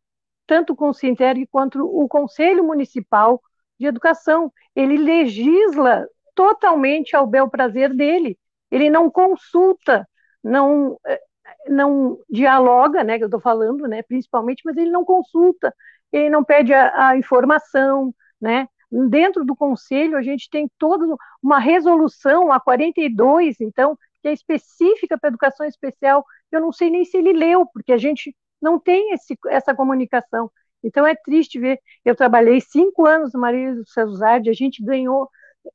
[0.47, 3.43] tanto com o Sinterg quanto o Conselho Municipal
[3.79, 4.53] de Educação.
[4.75, 8.39] Ele legisla totalmente ao bel prazer dele.
[8.71, 10.09] Ele não consulta,
[10.43, 11.21] não eh,
[11.69, 15.75] não dialoga, né, que eu estou falando, né, principalmente, mas ele não consulta,
[16.13, 18.69] ele não pede a, a informação, né?
[18.91, 21.05] Dentro do conselho, a gente tem toda
[21.43, 26.25] uma resolução, a 42, então, que é específica para educação especial.
[26.51, 30.51] Eu não sei nem se ele leu, porque a gente não tem esse, essa comunicação.
[30.83, 31.79] Então, é triste ver.
[32.05, 35.29] Eu trabalhei cinco anos no Maria do Cesardi, a gente ganhou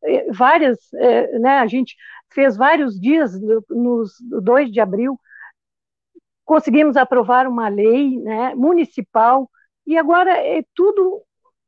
[0.03, 1.95] eh, várias, eh, né, a gente
[2.33, 3.33] fez vários dias
[3.69, 5.19] nos 2 de abril,
[6.45, 9.49] conseguimos aprovar uma lei né, municipal
[9.86, 11.21] e agora é tudo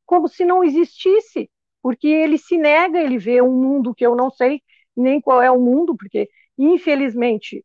[0.04, 1.50] como se não existisse,
[1.82, 4.62] porque ele se nega, ele vê um mundo que eu não sei
[4.96, 7.64] nem qual é o mundo, porque infelizmente,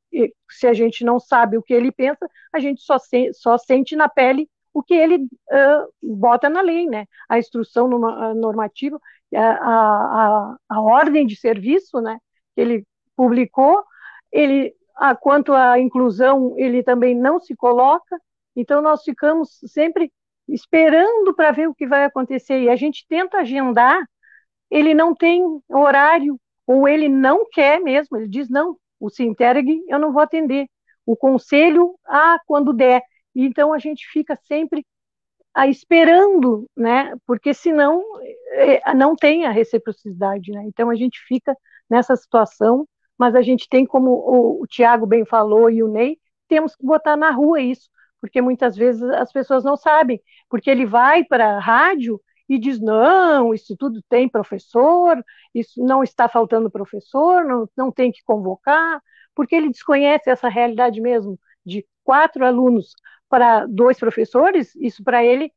[0.49, 3.95] se a gente não sabe o que ele pensa, a gente só, se, só sente
[3.95, 7.05] na pele o que ele uh, bota na lei, né?
[7.29, 8.99] A instrução normativa,
[9.33, 12.17] a, a, a ordem de serviço, né?
[12.55, 13.83] Que ele publicou,
[14.31, 18.19] ele, a, quanto à inclusão, ele também não se coloca.
[18.55, 20.11] Então nós ficamos sempre
[20.47, 22.61] esperando para ver o que vai acontecer.
[22.61, 24.01] E a gente tenta agendar,
[24.69, 29.99] ele não tem horário, ou ele não quer mesmo, ele diz, não, o Sinterg eu
[29.99, 30.67] não vou atender.
[31.05, 33.01] O conselho, ah, quando der.
[33.35, 34.85] Então a gente fica sempre
[35.53, 37.13] ah, esperando, né?
[37.25, 38.03] Porque senão
[38.53, 40.63] eh, não tem a reciprocidade, né?
[40.67, 41.55] Então a gente fica
[41.89, 42.87] nessa situação,
[43.21, 46.85] mas a gente tem, como o, o Tiago bem falou e o Ney, temos que
[46.85, 47.89] botar na rua isso
[48.21, 52.79] porque muitas vezes as pessoas não sabem, porque ele vai para a rádio e diz:
[52.79, 55.21] não, isso tudo tem professor,
[55.53, 59.01] isso não está faltando professor, não, não tem que convocar,
[59.33, 62.93] porque ele desconhece essa realidade mesmo de quatro alunos
[63.27, 65.51] para dois professores, isso para ele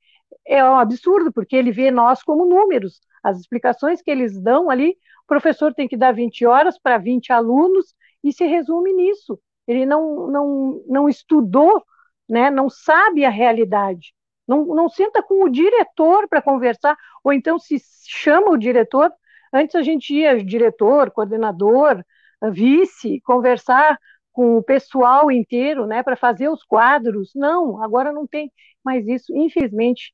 [0.46, 3.00] é um absurdo, porque ele vê nós como números.
[3.24, 7.32] As explicações que eles dão ali, o professor tem que dar 20 horas para 20
[7.32, 9.40] alunos e se resume nisso.
[9.66, 11.82] Ele não, não, não estudou
[12.28, 14.14] né, não sabe a realidade,
[14.46, 19.12] não, não senta com o diretor para conversar, ou então se chama o diretor,
[19.52, 22.02] antes a gente ia, diretor, coordenador,
[22.50, 23.98] vice, conversar
[24.32, 28.50] com o pessoal inteiro, né, para fazer os quadros, não, agora não tem
[28.84, 30.12] mais isso, infelizmente,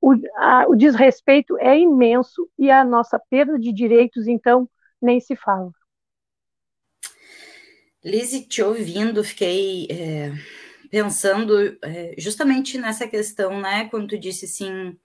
[0.00, 4.68] o, a, o desrespeito é imenso e a nossa perda de direitos, então,
[5.00, 5.70] nem se fala.
[8.04, 10.32] Lizzie, te ouvindo, fiquei é
[10.90, 13.88] pensando é, justamente nessa questão, né?
[13.88, 14.96] Quando tu disse assim,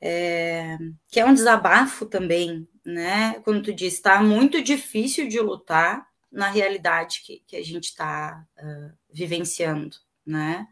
[0.00, 0.78] é,
[1.10, 3.40] que é um desabafo também, né?
[3.44, 8.44] Quando tu disse, está muito difícil de lutar na realidade que, que a gente está
[8.58, 10.66] uh, vivenciando, né?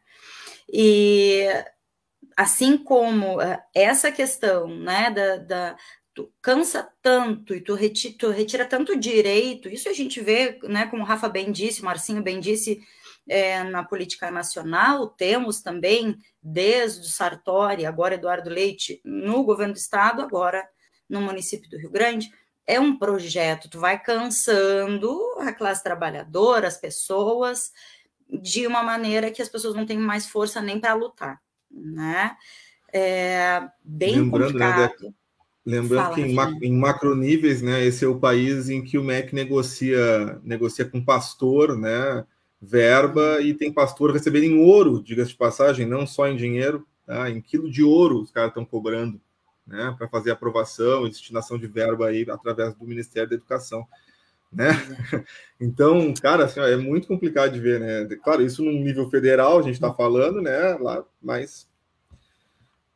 [0.72, 1.46] E
[2.36, 5.76] assim como uh, essa questão, né, da, da
[6.14, 10.86] tu cansa tanto e tu retira, tu retira tanto direito, isso a gente vê, né,
[10.86, 12.80] como o Rafa bem disse, Marcinho bem disse,
[13.28, 19.78] é, na política nacional, temos também, desde o Sartori, agora Eduardo Leite, no governo do
[19.78, 20.66] estado, agora
[21.08, 22.30] no município do Rio Grande,
[22.66, 27.70] é um projeto, tu vai cansando a classe trabalhadora, as pessoas,
[28.28, 31.40] de uma maneira que as pessoas não têm mais força nem para lutar,
[31.72, 32.36] né?
[32.92, 35.04] É bem Lembrando, né, complicado.
[35.04, 35.12] Né,
[35.64, 39.04] Lembrando Fala, que em, ma em macroníveis, né, esse é o país em que o
[39.04, 42.24] MEC negocia, negocia com pastor, né,
[42.60, 47.28] verba e tem pastor recebendo em ouro, diga-se de passagem, não só em dinheiro, tá?
[47.28, 49.20] em quilo de ouro os caras estão cobrando
[49.66, 53.86] né, para fazer aprovação e destinação de verba aí através do Ministério da Educação.
[54.52, 54.68] Né?
[55.64, 58.16] Então, cara, assim, ó, é muito complicado de ver, né?
[58.16, 60.76] Claro, isso num nível federal a gente está falando, né?
[60.80, 61.68] Lá, mas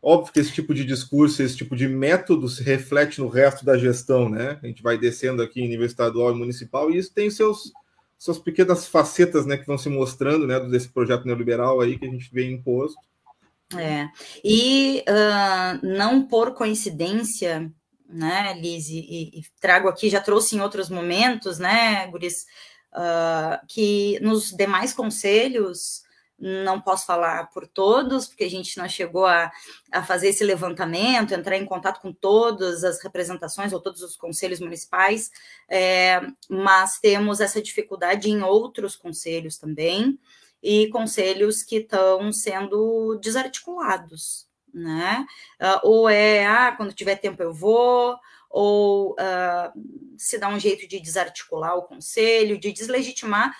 [0.02, 3.78] óbvio que esse tipo de discurso, esse tipo de método se reflete no resto da
[3.78, 4.58] gestão, né?
[4.60, 7.72] A gente vai descendo aqui em nível estadual e municipal e isso tem seus
[8.18, 12.10] suas pequenas facetas, né, que vão se mostrando, né, desse projeto neoliberal aí que a
[12.10, 12.98] gente vê imposto.
[13.76, 14.08] É,
[14.44, 17.70] e uh, não por coincidência,
[18.08, 18.98] né, Liz, e,
[19.38, 22.46] e, trago aqui, já trouxe em outros momentos, né, Guris,
[22.92, 26.04] uh, que nos demais conselhos
[26.38, 29.50] não posso falar por todos, porque a gente não chegou a,
[29.90, 34.60] a fazer esse levantamento, entrar em contato com todas as representações ou todos os conselhos
[34.60, 35.30] municipais,
[35.68, 40.18] é, mas temos essa dificuldade em outros conselhos também,
[40.62, 44.45] e conselhos que estão sendo desarticulados,
[44.76, 45.26] né?
[45.60, 48.16] Uh, ou é, ah, quando tiver tempo eu vou,
[48.50, 53.54] ou uh, se dá um jeito de desarticular o conselho, de deslegitimar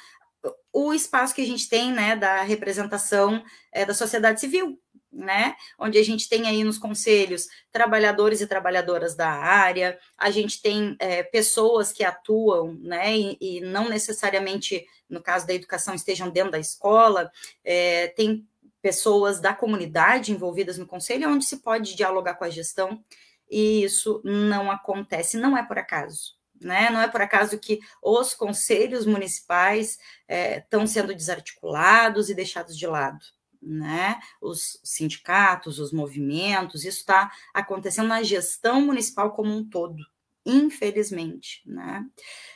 [0.72, 4.79] o espaço que a gente tem, né, da representação é, da sociedade civil,
[5.11, 10.61] né, onde a gente tem aí nos conselhos trabalhadores e trabalhadoras da área, a gente
[10.61, 16.29] tem é, pessoas que atuam, né, e, e, não necessariamente, no caso da educação, estejam
[16.29, 17.31] dentro da escola,
[17.64, 18.46] é, tem
[18.87, 23.03] pessoas da comunidade envolvidas no conselho, onde se pode dialogar com a gestão,
[23.51, 26.88] e isso não acontece, não é por acaso, né?
[26.88, 32.87] Não é por acaso que os conselhos municipais estão é, sendo desarticulados e deixados de
[32.87, 33.18] lado.
[33.61, 34.20] Né?
[34.40, 40.01] Os sindicatos, os movimentos, isso está acontecendo na gestão municipal como um todo,
[40.44, 41.61] infelizmente.
[41.66, 42.07] Né?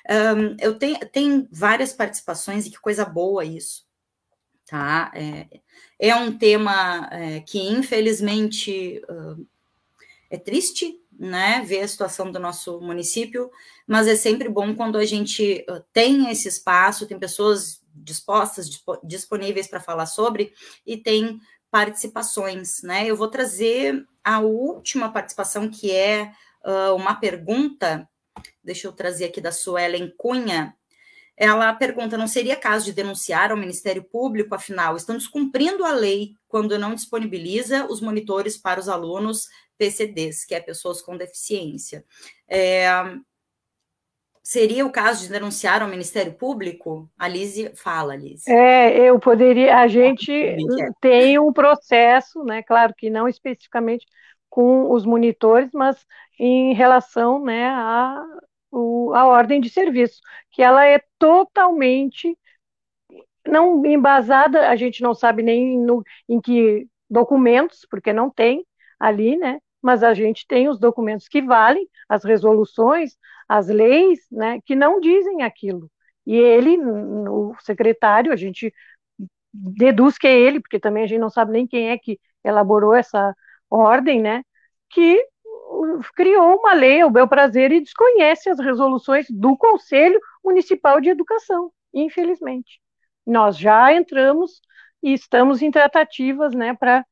[0.08, 3.89] Um, eu tenho, tenho várias participações e que coisa boa isso.
[4.70, 5.10] Tá?
[5.16, 5.48] É,
[5.98, 9.44] é um tema é, que, infelizmente, uh,
[10.30, 13.50] é triste, né, ver a situação do nosso município,
[13.84, 18.70] mas é sempre bom quando a gente tem esse espaço, tem pessoas dispostas,
[19.02, 20.54] disponíveis para falar sobre
[20.86, 23.06] e tem participações, né?
[23.06, 26.32] Eu vou trazer a última participação que é
[26.64, 28.08] uh, uma pergunta,
[28.62, 30.76] deixa eu trazer aqui da Suelen Cunha.
[31.40, 36.34] Ela pergunta: não seria caso de denunciar ao Ministério Público, afinal, estão descumprindo a lei
[36.46, 39.48] quando não disponibiliza os monitores para os alunos
[39.78, 42.04] PCDs, que é pessoas com deficiência.
[42.46, 42.90] É,
[44.42, 47.10] seria o caso de denunciar ao Ministério Público?
[47.18, 48.50] A Lise fala, Lise.
[48.50, 50.30] É, eu poderia, a gente
[51.00, 54.04] tem um processo, né, claro que não especificamente
[54.50, 56.04] com os monitores, mas
[56.38, 58.22] em relação, né, a,
[58.70, 62.36] o, a ordem de serviço, que ela é totalmente
[63.46, 68.64] não embasada, a gente não sabe nem no, em que documentos, porque não tem
[68.98, 73.16] ali, né, mas a gente tem os documentos que valem, as resoluções,
[73.48, 75.90] as leis, né, que não dizem aquilo.
[76.26, 78.72] E ele, o secretário, a gente
[79.52, 82.94] deduz que é ele, porque também a gente não sabe nem quem é que elaborou
[82.94, 83.34] essa
[83.70, 84.42] ordem, né,
[84.90, 85.24] que
[86.14, 91.70] criou uma lei ao bel prazer e desconhece as resoluções do Conselho Municipal de Educação,
[91.92, 92.80] infelizmente.
[93.26, 94.60] Nós já entramos
[95.02, 97.04] e estamos em tratativas, né, para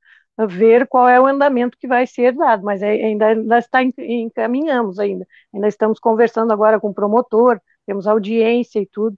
[0.46, 4.98] ver qual é o andamento que vai ser dado, mas é, ainda, ainda está encaminhamos
[4.98, 9.16] ainda, ainda estamos conversando agora com o promotor, temos audiência e tudo,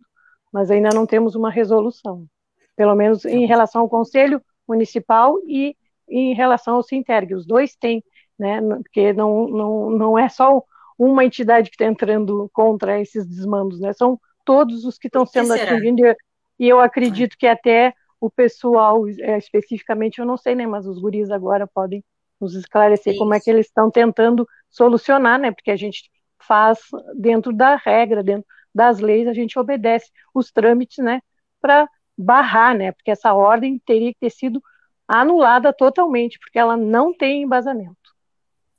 [0.53, 2.27] mas ainda não temos uma resolução,
[2.75, 5.77] pelo menos em relação ao Conselho Municipal e
[6.09, 8.03] em relação ao Sinterg, os dois têm,
[8.41, 10.65] né, porque não, não, não é só
[10.99, 15.53] uma entidade que está entrando contra esses desmandos, né, são todos os que estão sendo
[15.53, 16.15] atingidos,
[16.59, 20.99] e eu acredito que até o pessoal, é, especificamente, eu não sei, né, mas os
[20.99, 22.03] guris agora podem
[22.41, 23.19] nos esclarecer Isso.
[23.19, 26.79] como é que eles estão tentando solucionar, né, porque a gente faz
[27.15, 31.21] dentro da regra, dentro das leis, a gente obedece os trâmites, né,
[31.61, 34.63] para barrar, né, porque essa ordem teria que ter sido
[35.07, 38.00] anulada totalmente, porque ela não tem embasamento.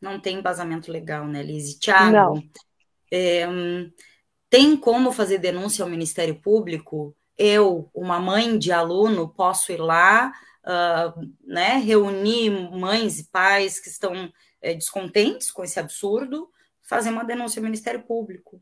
[0.01, 1.75] Não tem embasamento legal, né, Liz?
[1.75, 2.41] Tiago,
[3.11, 3.45] é,
[4.49, 10.31] tem como fazer denúncia ao Ministério Público eu, uma mãe de aluno, posso ir lá,
[10.63, 16.49] uh, né, reunir mães e pais que estão é, descontentes com esse absurdo,
[16.83, 18.61] fazer uma denúncia ao Ministério Público.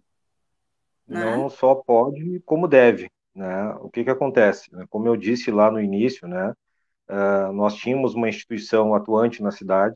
[1.05, 1.35] Né?
[1.35, 3.09] Não só pode, como deve.
[3.35, 3.69] Né?
[3.81, 4.69] O que, que acontece?
[4.89, 6.53] Como eu disse lá no início, né,
[7.09, 9.95] uh, nós tínhamos uma instituição atuante na cidade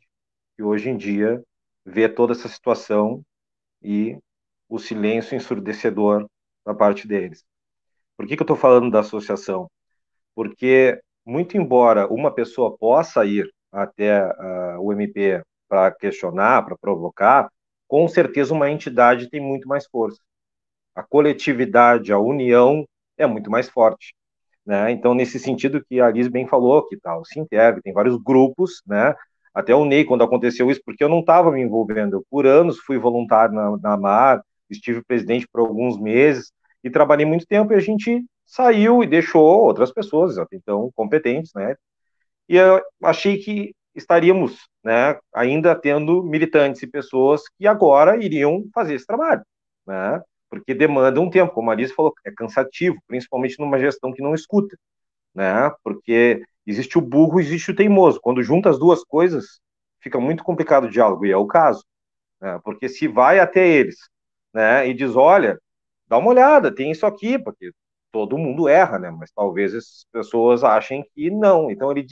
[0.56, 1.42] que hoje em dia
[1.86, 3.24] vê toda essa situação
[3.82, 4.18] e
[4.70, 6.28] o silêncio ensurdecedor
[6.66, 7.44] da parte deles.
[8.18, 9.70] Por que, que eu estou falando da associação?
[10.36, 17.50] Porque, muito embora uma pessoa possa ir até uh, o MP para questionar, para provocar,
[17.88, 20.22] com certeza uma entidade tem muito mais força.
[20.96, 22.86] A coletividade, a união
[23.18, 24.16] é muito mais forte.
[24.66, 24.92] Né?
[24.92, 28.82] Então, nesse sentido que a Liz bem falou, que tá, o Sinterg, tem vários grupos,
[28.86, 29.14] né?
[29.54, 32.18] Até o Ney, quando aconteceu isso, porque eu não estava me envolvendo.
[32.18, 36.52] Eu, por anos, fui voluntário na, na MAR, estive presidente por alguns meses,
[36.84, 41.76] e trabalhei muito tempo e a gente saiu e deixou outras pessoas, então, competentes, né?
[42.50, 48.96] E eu achei que estaríamos, né, ainda tendo militantes e pessoas que agora iriam fazer
[48.96, 49.44] esse trabalho,
[49.88, 50.22] né?
[50.50, 54.34] Porque demanda um tempo, como a Alice falou, é cansativo, principalmente numa gestão que não
[54.36, 54.76] escuta.
[55.34, 55.72] né?
[55.84, 58.20] Porque existe o burro, existe o teimoso.
[58.22, 59.60] Quando junta as duas coisas,
[60.02, 61.84] fica muito complicado o diálogo, e é o caso.
[62.42, 62.60] Né?
[62.64, 63.98] Porque se vai até eles,
[64.54, 65.60] né, e diz, olha,
[66.08, 67.72] dá uma olhada, tem isso aqui, porque
[68.12, 69.10] todo mundo erra, né?
[69.10, 71.72] Mas talvez as pessoas achem que não.
[71.72, 72.06] Então ele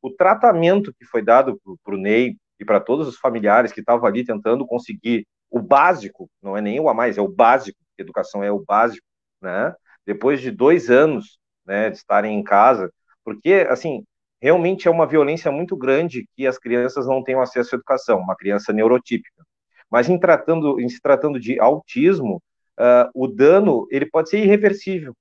[0.00, 4.06] o tratamento que foi dado para o Ney e para todos os familiares que estavam
[4.06, 8.42] ali tentando conseguir o básico, não é nem o a mais, é o básico, educação
[8.42, 9.06] é o básico,
[9.40, 9.74] né?
[10.06, 12.92] Depois de dois anos, né, de estarem em casa,
[13.24, 14.04] porque assim
[14.40, 18.36] realmente é uma violência muito grande que as crianças não tenham acesso à educação, uma
[18.36, 19.42] criança neurotípica.
[19.90, 22.42] Mas em tratando, em se tratando de autismo,
[22.78, 25.14] uh, o dano ele pode ser irreversível.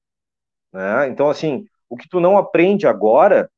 [0.73, 1.07] Né?
[1.07, 3.49] Então, assim, o que tu não aprende agora,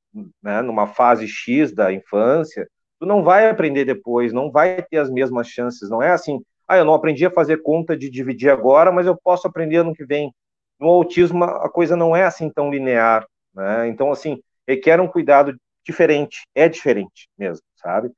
[0.44, 2.68] né, numa fase X da infância,
[3.00, 5.90] tu não vai aprender depois, não vai ter as mesmas chances.
[5.90, 9.18] Não é assim, ah, eu não aprendi a fazer conta de dividir agora, mas eu
[9.18, 10.32] posso aprender ano que vem.
[10.80, 13.26] No autismo, a coisa não é assim tão linear.
[13.56, 13.88] Né?
[13.88, 18.12] Então, assim, requer um cuidado diferente, é diferente mesmo, sabe?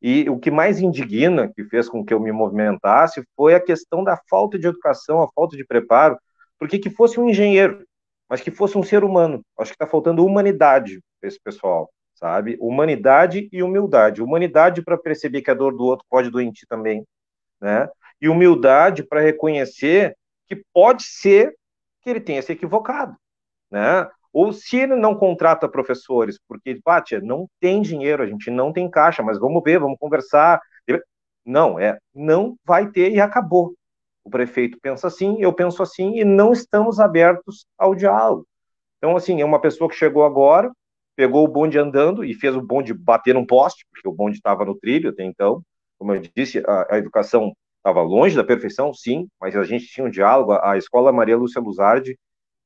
[0.00, 4.04] E o que mais indigna, que fez com que eu me movimentasse, foi a questão
[4.04, 6.18] da falta de educação, a falta de preparo,
[6.58, 7.84] porque que fosse um engenheiro,
[8.28, 9.42] mas que fosse um ser humano.
[9.58, 12.58] Acho que está faltando humanidade para esse pessoal, sabe?
[12.60, 14.22] Humanidade e humildade.
[14.22, 17.02] Humanidade para perceber que a dor do outro pode ti também,
[17.58, 17.88] né?
[18.20, 20.14] E humildade para reconhecer
[20.46, 21.54] que pode ser
[22.02, 23.16] que ele tenha se equivocado,
[23.70, 24.06] né?
[24.34, 28.90] Ou se ele não contrata professores, porque, Pátia, não tem dinheiro, a gente não tem
[28.90, 30.60] caixa, mas vamos ver, vamos conversar.
[31.46, 33.74] Não, é, não vai ter e acabou.
[34.24, 38.44] O prefeito pensa assim, eu penso assim, e não estamos abertos ao diálogo.
[38.98, 40.72] Então, assim, é uma pessoa que chegou agora,
[41.14, 44.64] pegou o bonde andando e fez o bonde bater num poste, porque o bonde estava
[44.64, 45.62] no trilho até então.
[45.96, 50.06] Como eu disse, a, a educação estava longe da perfeição, sim, mas a gente tinha
[50.06, 50.52] um diálogo.
[50.52, 52.18] A, a escola Maria Lúcia Luzardi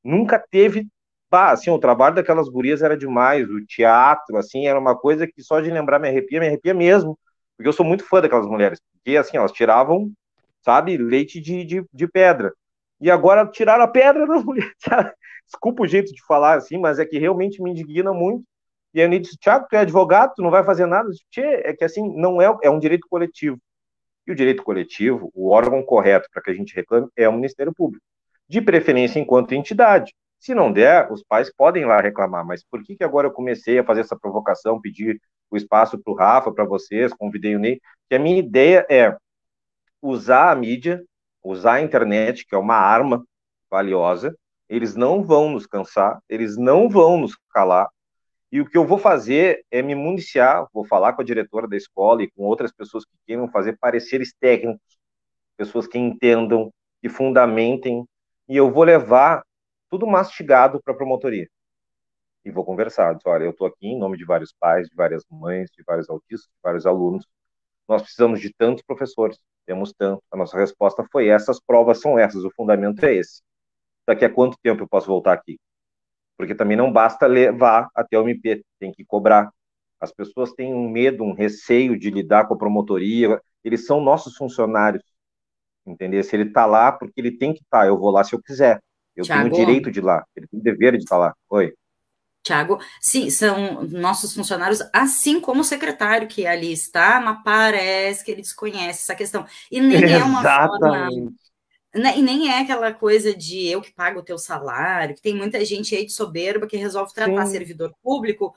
[0.03, 0.87] nunca teve
[1.29, 5.43] Bah, assim, o trabalho daquelas gurias era demais, o teatro, assim, era uma coisa que
[5.43, 7.17] só de lembrar me arrepia, me arrepia mesmo,
[7.55, 10.11] porque eu sou muito fã daquelas mulheres, porque, assim, elas tiravam,
[10.63, 12.51] sabe, leite de, de, de pedra,
[12.99, 14.73] e agora tiraram a pedra das mulheres?
[15.45, 18.43] Desculpa o jeito de falar, assim, mas é que realmente me indigna muito,
[18.93, 21.09] e aí eu disse, Tiago, tu é advogado, tu não vai fazer nada?
[21.29, 23.59] Tchê, é que, assim, não é, é um direito coletivo,
[24.25, 27.73] e o direito coletivo, o órgão correto para que a gente reclame é o Ministério
[27.73, 28.03] Público,
[28.47, 32.83] de preferência enquanto entidade, se não der, os pais podem ir lá reclamar, mas por
[32.83, 35.19] que, que agora eu comecei a fazer essa provocação, pedir
[35.51, 37.81] o espaço para o Rafa, para vocês, convidei o Ney?
[38.07, 39.15] Que a minha ideia é
[40.01, 41.03] usar a mídia,
[41.43, 43.23] usar a internet, que é uma arma
[43.69, 44.35] valiosa,
[44.69, 47.89] eles não vão nos cansar, eles não vão nos calar,
[48.51, 51.77] e o que eu vou fazer é me municiar, vou falar com a diretora da
[51.77, 54.97] escola e com outras pessoas que queiram fazer pareceres técnicos,
[55.55, 56.71] pessoas que entendam,
[57.01, 58.03] que fundamentem,
[58.47, 59.43] e eu vou levar
[59.89, 61.47] tudo mastigado para a promotoria.
[62.45, 63.13] E vou conversar.
[63.15, 66.09] Diz, olha, eu estou aqui em nome de vários pais, de várias mães, de vários
[66.09, 67.25] autistas, de vários alunos.
[67.87, 70.23] Nós precisamos de tantos professores, temos tanto.
[70.31, 73.41] A nossa resposta foi essa, as provas são essas, o fundamento é esse.
[74.07, 75.59] Daqui a quanto tempo eu posso voltar aqui?
[76.37, 79.51] Porque também não basta levar até o MP, tem que cobrar.
[79.99, 84.35] As pessoas têm um medo, um receio de lidar com a promotoria, eles são nossos
[84.37, 85.03] funcionários,
[85.85, 86.23] entender?
[86.23, 88.41] Se ele está lá, porque ele tem que estar, tá, eu vou lá se eu
[88.41, 88.81] quiser.
[89.19, 91.35] Eu Thiago, tenho o direito de ir lá, ele tem o dever de estar lá.
[91.49, 91.73] Oi.
[92.41, 98.31] Tiago, sim, são nossos funcionários, assim como o secretário que ali está, mas parece que
[98.31, 99.45] ele desconhece essa questão.
[99.69, 100.13] E nem Exatamente.
[100.13, 101.09] é uma forma.
[101.93, 105.35] Né, e nem é aquela coisa de eu que pago o teu salário, que tem
[105.35, 107.51] muita gente aí de soberba que resolve tratar sim.
[107.51, 108.53] servidor público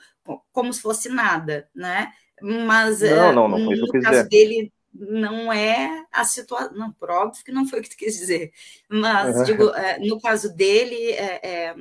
[0.52, 2.12] como se fosse nada, né?
[2.40, 6.72] Mas não, não, não no caso dele, não é a situação.
[6.74, 8.52] Não, por óbvio que não foi o que tu quis dizer.
[8.88, 9.44] Mas, uhum.
[9.44, 11.76] digo, é, no caso dele, é, é,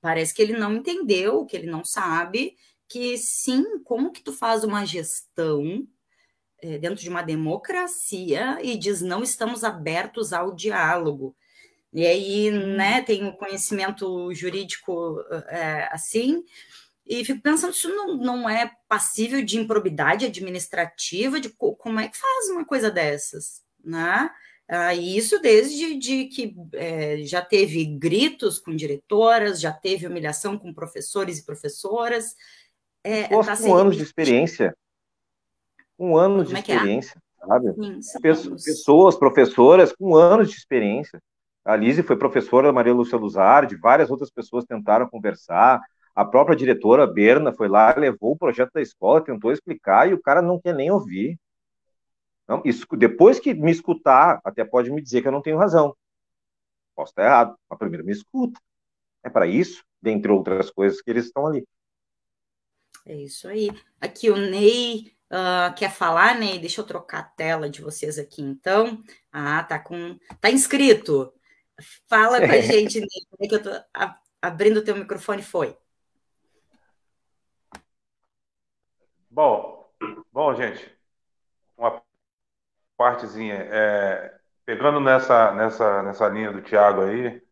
[0.00, 2.56] parece que ele não entendeu, que ele não sabe
[2.88, 5.86] que sim, como que tu faz uma gestão
[6.62, 11.36] é, dentro de uma democracia e diz não estamos abertos ao diálogo.
[11.92, 15.18] E aí, né, tem o conhecimento jurídico
[15.48, 16.44] é, assim,
[17.06, 22.18] e fico pensando se não, não é passível de improbidade administrativa, de como é que
[22.18, 24.28] faz uma coisa dessas, né?
[24.68, 30.74] Ah, isso desde de que é, já teve gritos com diretoras, já teve humilhação com
[30.74, 32.34] professores e professoras.
[33.04, 34.76] É, tá com anos de experiência.
[35.96, 36.60] Um ano como de é, é?
[36.60, 37.46] experiência, é?
[37.46, 38.00] sabe?
[38.02, 41.22] Sim, pessoas, pessoas, professoras com anos de experiência.
[41.64, 45.80] A Lise foi professora da Maria Lúcia Luzardi, várias outras pessoas tentaram conversar,
[46.16, 50.20] a própria diretora, Berna, foi lá, levou o projeto da escola, tentou explicar e o
[50.20, 51.38] cara não quer nem ouvir.
[52.48, 55.94] Não, isso, depois que me escutar, até pode me dizer que eu não tenho razão.
[56.94, 58.58] Posso estar errado, mas primeiro me escuta.
[59.22, 59.84] É para isso.
[60.00, 61.66] dentre outras coisas que eles estão ali.
[63.04, 63.68] É isso aí.
[64.00, 66.58] Aqui o Ney uh, quer falar, Ney?
[66.58, 69.02] Deixa eu trocar a tela de vocês aqui, então.
[69.30, 70.18] Ah, tá com.
[70.40, 71.30] Tá inscrito.
[72.08, 73.26] Fala com a gente, Ney.
[73.40, 73.70] É que eu tô
[74.40, 75.76] abrindo o teu microfone, foi.
[79.36, 79.84] Bom,
[80.32, 80.90] bom, gente,
[81.76, 82.00] uma
[82.96, 83.68] partezinha.
[83.70, 84.34] É,
[84.64, 87.42] pegando nessa, nessa, nessa linha do Tiago aí,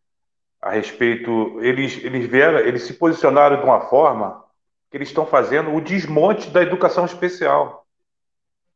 [0.59, 4.43] a respeito, eles, eles vieram, eles se posicionaram de uma forma
[4.89, 7.85] que eles estão fazendo o desmonte da educação especial.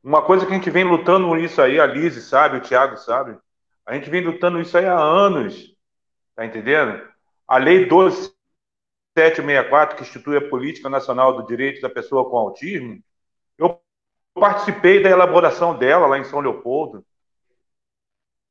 [0.03, 3.35] Uma coisa que a gente vem lutando isso aí, a Lise sabe, o Tiago sabe,
[3.87, 5.75] a gente vem lutando isso aí há anos,
[6.35, 7.01] tá entendendo?
[7.47, 7.87] A Lei
[9.19, 13.01] 12764, que institui a Política Nacional do Direito da Pessoa com Autismo,
[13.57, 13.81] eu
[14.33, 17.05] participei da elaboração dela lá em São Leopoldo.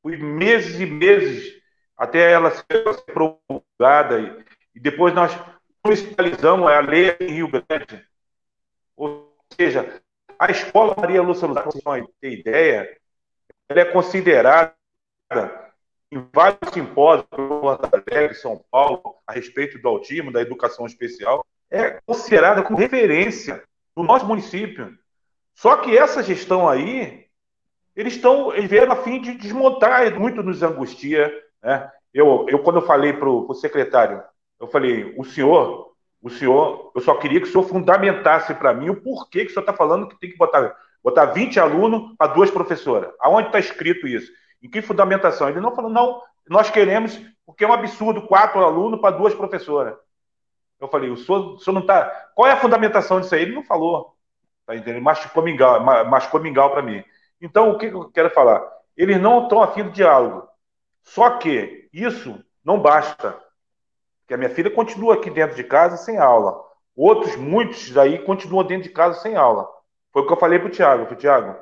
[0.01, 1.59] Fui meses e meses
[1.97, 5.37] até ela ser promulgada e, depois nós
[5.83, 8.07] municipalizamos a lei em Rio Grande.
[8.95, 10.01] Ou seja,
[10.37, 12.97] a escola Maria Lúcia Luzar, para ter ideia,
[13.67, 14.73] ela é considerada
[16.11, 21.99] em vários simpósios Porto Alegre, São Paulo, a respeito do autismo, da educação especial, é
[22.05, 23.63] considerada como referência
[23.95, 24.97] no nosso município.
[25.53, 27.25] Só que essa gestão aí,
[27.95, 31.31] eles estão, eles vieram a fim de desmontar, muito nos angustia,
[31.61, 31.91] né?
[32.11, 34.23] Eu, eu quando eu falei para o secretário,
[34.59, 38.89] eu falei, o senhor, o senhor, eu só queria que o senhor fundamentasse para mim
[38.89, 42.33] o porquê que o senhor está falando que tem que botar, botar 20 alunos para
[42.33, 43.13] duas professoras.
[43.19, 44.31] Aonde está escrito isso?
[44.61, 45.49] Em que fundamentação?
[45.49, 49.95] Ele não falou, não, nós queremos, porque é um absurdo, quatro alunos para duas professoras.
[50.79, 52.05] Eu falei, o senhor, o senhor não está.
[52.33, 53.41] Qual é a fundamentação disso aí?
[53.41, 54.15] Ele não falou.
[54.65, 55.03] Tá entendendo?
[55.03, 57.03] Masticou mingau, masticou mingau para mim.
[57.41, 58.61] Então, o que eu quero falar?
[58.95, 60.47] Eles não estão afim do diálogo.
[61.03, 63.39] Só que isso não basta.
[64.21, 66.63] Porque a minha filha continua aqui dentro de casa sem aula.
[66.95, 69.67] Outros, muitos daí, continuam dentro de casa sem aula.
[70.11, 71.15] Foi o que eu falei para o Tiago.
[71.15, 71.55] Tiago,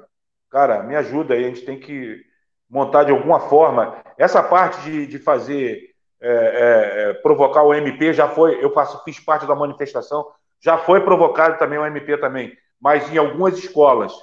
[0.49, 2.26] cara, me ajuda aí, a gente tem que
[2.69, 3.97] montar de alguma forma.
[4.17, 9.03] Essa parte de, de fazer, é, é, é provocar o MP já foi, eu faço,
[9.03, 10.25] fiz parte da manifestação,
[10.59, 14.13] já foi provocado também o MP também, mas em algumas escolas,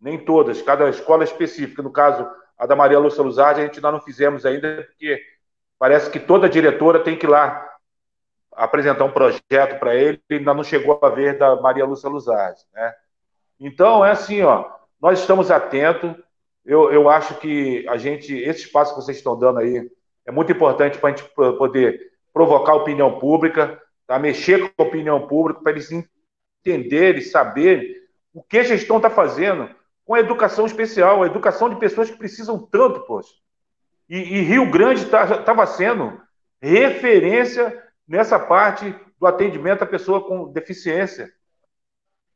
[0.00, 1.82] nem todas, cada escola específica.
[1.82, 2.28] No caso,
[2.58, 5.20] a da Maria Lúcia Luzardi, a gente ainda não fizemos ainda, porque
[5.78, 7.66] parece que toda diretora tem que ir lá
[8.52, 12.94] apresentar um projeto para ele, ainda não chegou a ver da Maria Lúcia Luzardi, né?
[13.60, 14.70] Então, é assim, ó,
[15.00, 16.14] nós estamos atentos,
[16.66, 19.88] eu, eu acho que a gente, esse espaço que vocês estão dando aí,
[20.26, 24.18] é muito importante para a gente poder provocar a opinião pública, tá?
[24.18, 27.94] mexer com a opinião pública, para eles entenderem, saberem
[28.34, 29.70] o que a gestão está fazendo
[30.04, 33.32] com a educação especial, a educação de pessoas que precisam tanto, poxa.
[34.08, 36.20] E, e Rio Grande estava tá, sendo
[36.60, 41.32] referência nessa parte do atendimento à pessoa com deficiência.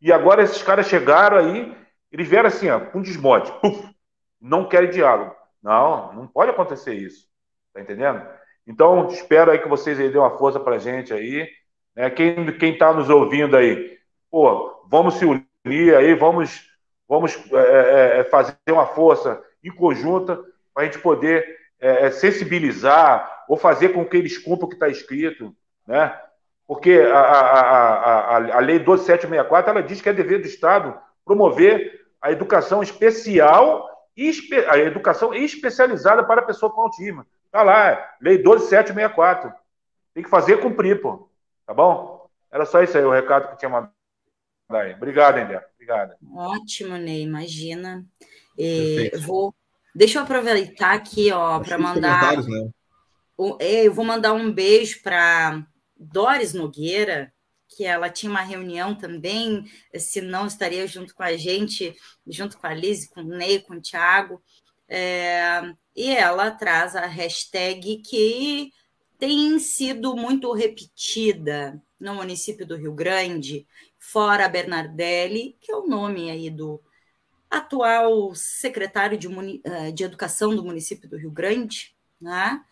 [0.00, 1.76] E agora esses caras chegaram aí,
[2.10, 3.52] eles vieram assim, ó, com desmonte.
[3.60, 3.90] Puf,
[4.40, 5.34] não querem diálogo.
[5.62, 7.28] Não, não pode acontecer isso.
[7.72, 8.26] Tá entendendo?
[8.66, 11.48] Então, espero aí que vocês aí dêem uma força pra gente aí.
[11.94, 12.08] Né?
[12.10, 13.98] Quem, quem tá nos ouvindo aí,
[14.30, 16.66] pô, vamos se unir aí, vamos,
[17.08, 20.40] vamos é, é, é fazer uma força em conjunta
[20.72, 21.44] para a gente poder
[21.80, 25.54] é, é, sensibilizar ou fazer com que eles cumpram o que está escrito,
[25.86, 26.16] né?
[26.66, 32.00] Porque a, a, a, a Lei 12764 ela diz que é dever do Estado promover
[32.22, 33.89] a educação especial
[34.68, 37.24] a educação especializada para a pessoa com autismo.
[37.46, 39.52] Está lá, Lei 12764.
[40.14, 41.28] Tem que fazer cumprir, pô.
[41.66, 42.28] Tá bom?
[42.50, 43.92] Era só isso aí, o recado que tinha mandado
[44.70, 44.92] aí.
[44.94, 45.64] Obrigado, Endé.
[45.74, 46.14] Obrigado.
[46.34, 47.22] Ótimo, Ney.
[47.22, 48.04] Imagina.
[48.58, 49.54] É, vou.
[49.94, 52.36] Deixa eu aproveitar aqui, ó, para mandar.
[52.36, 52.70] Né?
[53.58, 55.64] É, eu vou mandar um beijo para
[55.96, 57.32] Doris Nogueira,
[57.70, 59.64] que ela tinha uma reunião também,
[59.96, 61.94] se não estaria junto com a gente,
[62.26, 64.42] junto com a Liz, com o Ney, com o Thiago.
[64.88, 65.62] É,
[65.94, 68.72] e ela traz a hashtag que
[69.18, 73.66] tem sido muito repetida no município do Rio Grande,
[73.98, 76.82] fora Bernardelli, que é o nome aí do
[77.50, 79.28] atual secretário de,
[79.64, 82.64] eh, de Educação do município do Rio Grande, né?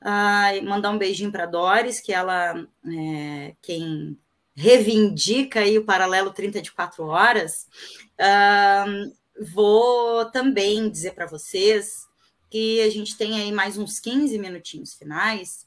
[0.00, 2.54] Ah, mandar um beijinho para Doris, que ela
[2.86, 4.18] é quem
[4.60, 7.66] reivindica aí o paralelo 30 de 4 horas,
[8.20, 12.06] uh, vou também dizer para vocês
[12.50, 15.66] que a gente tem aí mais uns 15 minutinhos finais,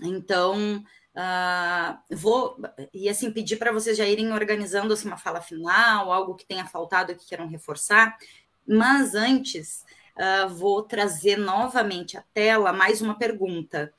[0.00, 0.76] então
[1.16, 2.56] uh, vou
[2.94, 6.64] e assim pedir para vocês já irem organizando assim, uma fala final, algo que tenha
[6.64, 8.16] faltado que queiram reforçar,
[8.64, 9.84] mas antes
[10.16, 13.92] uh, vou trazer novamente à tela mais uma pergunta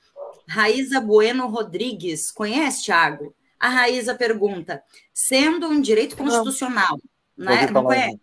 [0.48, 3.36] Raíza Bueno Rodrigues, conhece, Thiago?
[3.62, 4.84] A Raíza pergunta:
[5.14, 7.00] sendo um direito constitucional,
[7.38, 7.68] não, né?
[7.68, 8.20] Não conhece?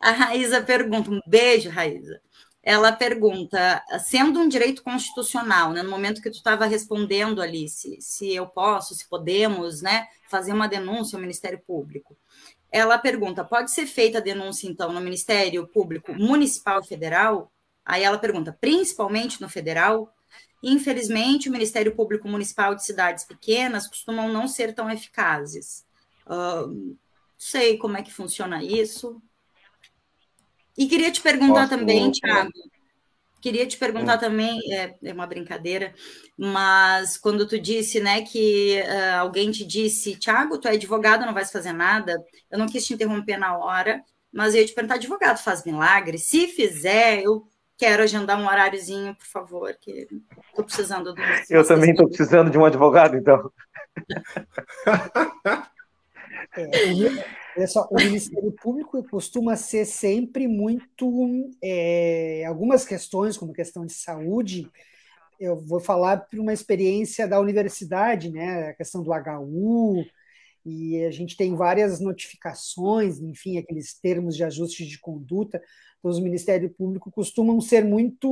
[0.00, 2.20] a Raíza pergunta, um beijo, Raíza.
[2.60, 7.98] Ela pergunta, sendo um direito constitucional, né, no momento que tu estava respondendo ali, se,
[8.00, 12.16] se eu posso, se podemos, né, fazer uma denúncia ao Ministério Público.
[12.72, 17.52] Ela pergunta, pode ser feita a denúncia, então, no Ministério Público Municipal e Federal?
[17.84, 20.13] Aí ela pergunta, principalmente no federal?
[20.66, 25.84] Infelizmente, o Ministério Público Municipal de cidades pequenas costumam não ser tão eficazes.
[26.26, 26.96] Uh,
[27.36, 29.20] sei como é que funciona isso.
[30.76, 31.78] E queria te perguntar Posso...
[31.78, 32.50] também, Tiago,
[33.42, 34.20] queria te perguntar hum.
[34.20, 35.94] também, é, é, uma brincadeira,
[36.36, 41.34] mas quando tu disse, né, que uh, alguém te disse, Tiago, tu é advogado, não
[41.34, 42.16] vais fazer nada,
[42.50, 44.02] eu não quis te interromper na hora,
[44.32, 46.16] mas eu ia te perguntar, advogado faz milagre?
[46.16, 47.46] Se fizer, eu
[47.76, 50.06] quero agendar um horáriozinho, por favor, que
[50.48, 51.22] estou precisando do.
[51.50, 53.50] Eu também estou precisando de um advogado, então.
[56.56, 56.94] É,
[57.56, 61.50] olha só, o Ministério Público costuma ser sempre muito.
[61.62, 64.70] É, algumas questões, como questão de saúde,
[65.40, 68.68] eu vou falar por uma experiência da universidade, né?
[68.68, 70.04] A questão do HU,
[70.64, 75.62] e a gente tem várias notificações, enfim, aqueles termos de ajuste de conduta
[76.02, 78.30] dos Ministério Público costumam ser muito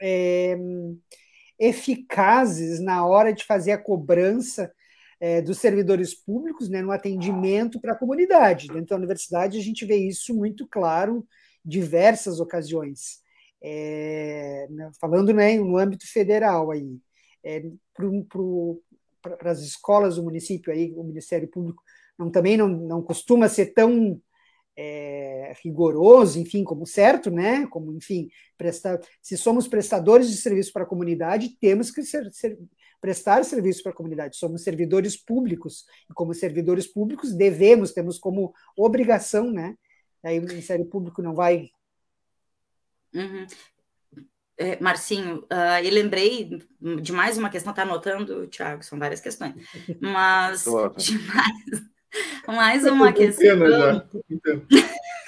[0.00, 0.56] é,
[1.58, 4.72] eficazes na hora de fazer a cobrança
[5.20, 8.68] é, dos servidores públicos né, no atendimento para a comunidade.
[8.68, 11.26] Dentro da universidade, a gente vê isso muito claro
[11.64, 13.20] diversas ocasiões.
[13.62, 14.66] É,
[15.00, 16.98] falando né, no âmbito federal aí,
[17.44, 17.62] é,
[17.94, 18.06] para
[19.40, 21.82] as escolas do município aí, o Ministério Público
[22.18, 24.20] não, também não, não costuma ser tão
[24.76, 27.66] é, rigoroso, enfim, como certo, né?
[27.66, 32.58] Como, enfim, prestar, se somos prestadores de serviço para a comunidade, temos que ser, ser,
[33.00, 34.36] prestar serviço para a comunidade.
[34.36, 39.76] Somos servidores públicos, e como servidores públicos devemos, temos como obrigação, né?
[40.22, 41.68] Aí o Ministério Público não vai.
[43.14, 43.46] Uhum.
[44.58, 46.62] É, Marcinho, uh, eu lembrei
[47.00, 49.54] de mais uma questão, está anotando, Tiago, são várias questões,
[50.00, 50.64] mas
[50.98, 51.82] de mais,
[52.46, 53.58] mais uma questão.
[53.58, 54.04] Já.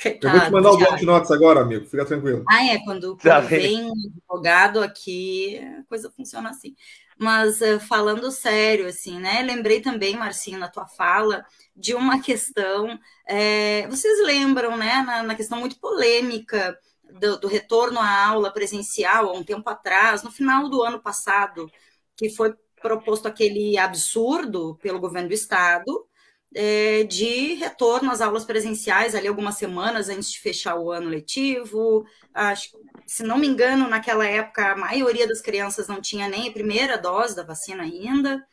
[0.04, 2.44] eu vou te mandar o bloco de notas agora, amigo, fica tranquilo.
[2.48, 6.74] Ah, é, quando, quando vem advogado aqui, a coisa funciona assim.
[7.18, 9.40] Mas uh, falando sério, assim, né?
[9.42, 11.44] Lembrei também, Marcinho, na tua fala,
[11.74, 12.98] de uma questão.
[13.26, 15.02] É, vocês lembram, né?
[15.06, 16.76] Na, na questão muito polêmica
[17.18, 21.70] do, do, retorno à aula presencial há um tempo atrás, no final do ano passado,
[22.16, 26.06] que foi proposto aquele absurdo pelo governo do estado
[26.54, 32.06] é, de retorno às aulas presenciais ali algumas semanas antes de fechar o ano letivo.
[32.32, 32.70] Acho,
[33.06, 36.96] se não me engano, naquela época a maioria das crianças não tinha nem a primeira
[36.96, 38.46] dose da vacina ainda.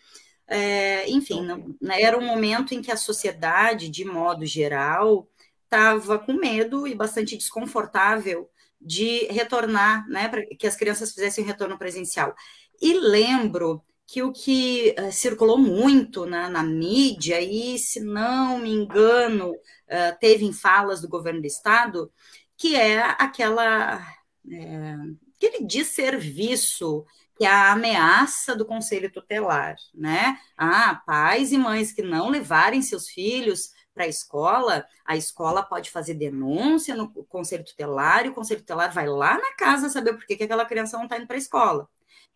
[0.47, 5.27] É, enfim, não, era um momento em que a sociedade, de modo geral,
[5.71, 8.49] estava com medo e bastante desconfortável
[8.79, 12.35] de retornar, né, para que as crianças fizessem retorno presencial.
[12.81, 18.69] E lembro que o que uh, circulou muito na, na, mídia, e se não me
[18.69, 22.11] engano, uh, teve em falas do governo do estado,
[22.57, 24.05] que é aquela
[24.51, 24.95] é,
[25.37, 27.05] aquele desserviço
[27.37, 30.37] que é a ameaça do conselho tutelar, né?
[30.57, 35.91] Ah, pais e mães que não levarem seus filhos para a escola, a escola pode
[35.91, 40.25] fazer denúncia no conselho tutelar e o conselho tutelar vai lá na casa saber por
[40.25, 41.89] que, que aquela criança não está indo para a escola.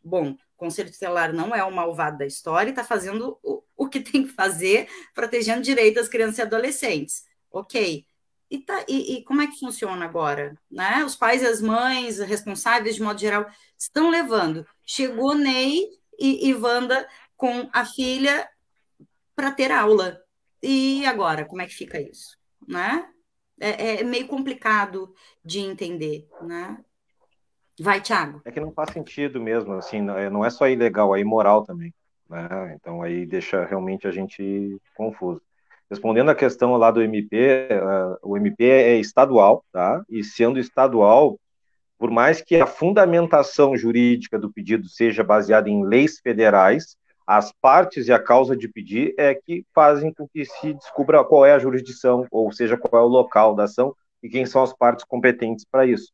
[0.06, 3.99] Bom, o Conselho Tutelar não é o malvado da história está fazendo o, o que
[3.99, 7.26] tem que fazer, protegendo direitos das crianças e adolescentes.
[7.51, 8.06] Ok.
[8.49, 10.56] E, tá, e, e, como é que funciona agora?
[10.70, 11.03] Né?
[11.03, 13.47] Os pais e as mães responsáveis, de modo geral,
[13.78, 14.66] estão levando.
[14.86, 15.89] Chegou Ney
[16.20, 18.47] e, e Wanda com a filha
[19.36, 20.22] para ter aula.
[20.68, 22.39] E agora, como é que fica isso?
[22.68, 23.07] Né?
[23.59, 25.13] É, é meio complicado
[25.43, 26.28] de entender.
[26.41, 26.80] Né?
[27.80, 28.41] Vai, Thiago.
[28.43, 31.93] É que não faz sentido mesmo, assim, não é, é só ilegal, é imoral também.
[32.28, 32.76] Né?
[32.76, 35.39] Então aí deixa realmente a gente confuso.
[35.88, 40.03] Respondendo à questão lá do MP, uh, o MP é estadual, tá?
[40.09, 41.39] E sendo estadual,
[41.99, 48.07] por mais que a fundamentação jurídica do pedido seja baseada em leis federais, as partes
[48.07, 51.59] e a causa de pedir é que fazem com que se descubra qual é a
[51.59, 55.65] jurisdição, ou seja, qual é o local da ação e quem são as partes competentes
[55.69, 56.11] para isso.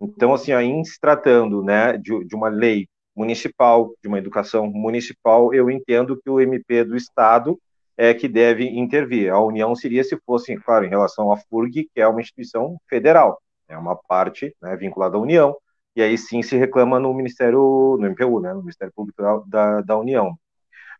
[0.00, 5.52] Então, assim, em se tratando né, de, de uma lei municipal, de uma educação municipal,
[5.52, 7.58] eu entendo que o MP do Estado
[7.96, 9.30] é que deve intervir.
[9.30, 13.38] A União seria se fosse, claro, em relação à FURG, que é uma instituição federal,
[13.68, 15.54] é uma parte né, vinculada à União,
[15.94, 19.98] e aí sim se reclama no Ministério, no MPU, né, no Ministério Público da, da
[19.98, 20.38] União.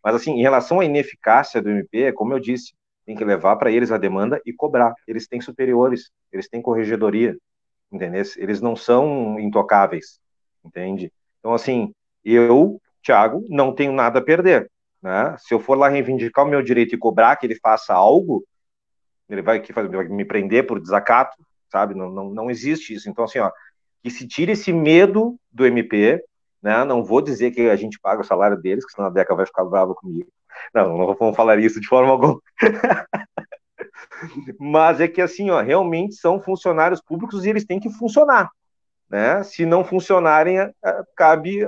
[0.02, 2.72] Mas, assim, em relação à ineficácia do MP, como eu disse,
[3.04, 4.94] tem que levar para eles a demanda e cobrar.
[5.06, 7.36] Eles têm superiores, eles têm corregedoria,
[7.90, 8.22] entendeu?
[8.36, 10.18] Eles não são intocáveis,
[10.64, 11.12] entende?
[11.38, 11.92] Então, assim,
[12.24, 14.70] eu, Thiago, não tenho nada a perder.
[15.02, 15.36] Né?
[15.38, 18.44] Se eu for lá reivindicar o meu direito e cobrar que ele faça algo,
[19.28, 21.36] ele vai, que vai me prender por desacato,
[21.70, 21.94] sabe?
[21.94, 23.08] Não, não, não existe isso.
[23.08, 23.50] Então, assim, ó,
[24.02, 26.22] que se tire esse medo do MP,
[26.62, 26.84] né?
[26.84, 29.46] Não vou dizer que a gente paga o salário deles, que senão a Deca vai
[29.46, 30.30] ficar brava comigo.
[30.74, 32.40] Não, não vou falar isso de forma alguma.
[34.58, 38.50] Mas é que assim, ó, realmente são funcionários públicos e eles têm que funcionar,
[39.08, 39.42] né?
[39.42, 40.72] Se não funcionarem, é,
[41.16, 41.66] cabe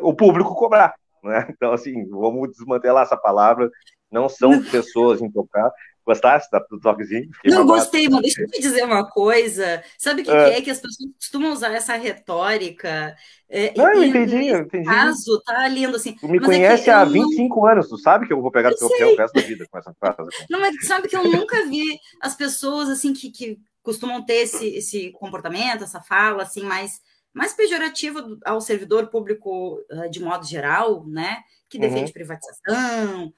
[0.00, 1.46] o público cobrar, né?
[1.50, 3.70] Então assim, vamos desmantelar essa palavra.
[4.10, 5.72] Não são pessoas intocáveis,
[6.06, 7.28] Gostaste do toquezinho?
[7.34, 9.82] Fiquei não, gostei, mas deixa eu te dizer uma coisa.
[9.98, 10.50] Sabe o que é.
[10.50, 10.62] que é?
[10.62, 13.16] Que as pessoas costumam usar essa retórica.
[13.48, 14.84] É, não, eu entendi, eu entendi.
[14.84, 16.14] caso, tá lindo assim.
[16.14, 17.66] Tu me é conhece é há 25 não...
[17.66, 19.92] anos, tu sabe que eu vou pegar teu pé o resto da vida com essa
[19.98, 20.30] frase.
[20.48, 24.64] Não, mas sabe que eu nunca vi as pessoas assim que, que costumam ter esse,
[24.76, 27.00] esse comportamento, essa fala assim, mais,
[27.34, 31.38] mais pejorativa ao servidor público ah, de modo geral, né?
[31.68, 32.12] Que defende uhum.
[32.12, 33.32] privatização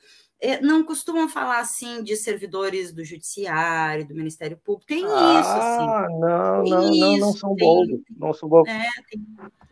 [0.63, 4.87] não costumam falar assim de servidores do judiciário, do Ministério Público.
[4.87, 6.19] Tem ah, isso, assim.
[6.21, 8.01] Não, tem não, isso, não, não são bobos.
[8.17, 8.73] Não são bobos.
[8.73, 8.87] É,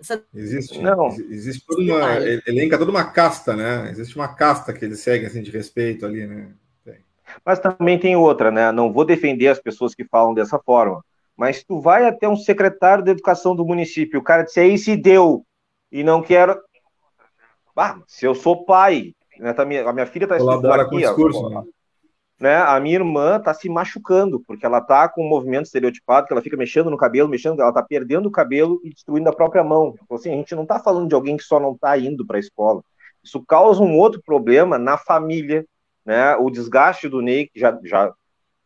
[0.00, 0.24] essa...
[0.34, 1.08] Existe, não.
[1.08, 2.16] existe toda uma.
[2.46, 3.90] Elenca toda uma casta, né?
[3.90, 6.52] Existe uma casta que eles seguem assim, de respeito ali, né?
[6.84, 6.98] Tem.
[7.44, 8.72] Mas também tem outra, né?
[8.72, 11.04] Não vou defender as pessoas que falam dessa forma.
[11.36, 14.96] Mas tu vai até um secretário de educação do município, o cara disse aí se
[14.96, 15.44] deu,
[15.92, 16.58] e não quero.
[17.76, 21.48] Ah, se eu sou pai né, tá, minha, a minha filha está estudando aqui, discurso,
[21.48, 21.62] né?
[22.40, 22.56] né?
[22.56, 26.42] A minha irmã está se machucando, porque ela está com um movimento estereotipado, que ela
[26.42, 29.94] fica mexendo no cabelo, mexendo, ela está perdendo o cabelo e destruindo a própria mão.
[30.02, 32.36] Então, assim, a gente não está falando de alguém que só não está indo para
[32.36, 32.82] a escola.
[33.22, 35.66] Isso causa um outro problema na família,
[36.04, 36.36] né?
[36.36, 38.12] O desgaste do Ney, que já, já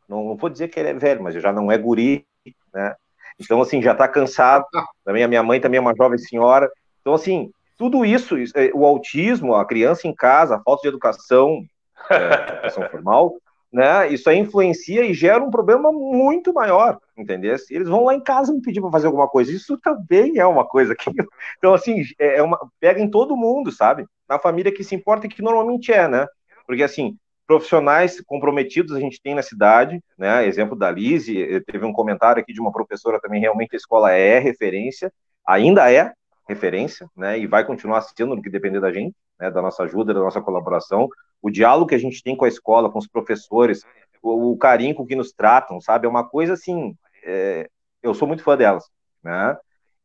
[0.09, 2.27] não, não vou dizer que ele é velho, mas já não é guri,
[2.75, 2.95] né?
[3.39, 4.66] Então, assim, já está cansado.
[5.05, 6.71] Também a minha mãe também é uma jovem senhora.
[7.01, 7.51] Então, assim,
[7.81, 11.62] tudo isso, é, o autismo, a criança em casa, a falta de educação,
[12.11, 12.16] é,
[12.53, 13.37] educação formal,
[13.72, 14.12] né?
[14.12, 17.57] Isso aí influencia e gera um problema muito maior, entendeu?
[17.70, 19.51] Eles vão lá em casa me pedir para fazer alguma coisa.
[19.51, 21.11] Isso também é uma coisa que,
[21.57, 24.05] então assim, é, é uma pega em todo mundo, sabe?
[24.28, 26.26] Na família que se importa e que normalmente é, né?
[26.66, 27.16] Porque assim,
[27.47, 30.47] profissionais comprometidos a gente tem na cidade, né?
[30.47, 34.12] Exemplo da Lise, eh, teve um comentário aqui de uma professora também, realmente a escola
[34.12, 35.11] é referência,
[35.47, 36.12] ainda é,
[36.51, 40.12] referência, né, e vai continuar sendo no que depender da gente, né, da nossa ajuda,
[40.12, 41.09] da nossa colaboração,
[41.40, 43.84] o diálogo que a gente tem com a escola, com os professores,
[44.22, 46.94] o, o carinho com que nos tratam, sabe, é uma coisa assim,
[47.24, 47.68] é,
[48.03, 48.84] eu sou muito fã delas,
[49.22, 49.57] né,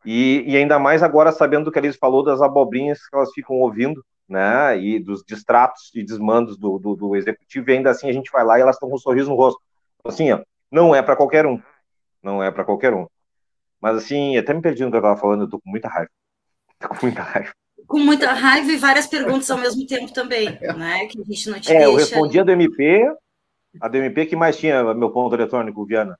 [0.05, 3.55] e, e, ainda mais agora sabendo do que eles falou das abobrinhas que elas ficam
[3.55, 8.13] ouvindo, né, e dos distratos e desmandos do, do, do executivo, e ainda assim a
[8.13, 9.59] gente vai lá e elas estão com um sorriso no rosto,
[10.05, 10.41] assim, ó,
[10.71, 11.59] não é para qualquer um,
[12.21, 13.07] não é para qualquer um.
[13.85, 16.09] Mas assim, até me perdi no que eu estava falando, eu tô com muita raiva.
[16.87, 17.51] com muita raiva.
[17.87, 20.47] Com muita raiva e várias perguntas ao mesmo tempo também,
[20.77, 21.05] né?
[21.07, 21.89] Que a gente não te é, deixa...
[21.89, 23.05] eu respondi a do MP,
[23.81, 26.17] a do MP que mais tinha meu ponto eletrônico, Viana.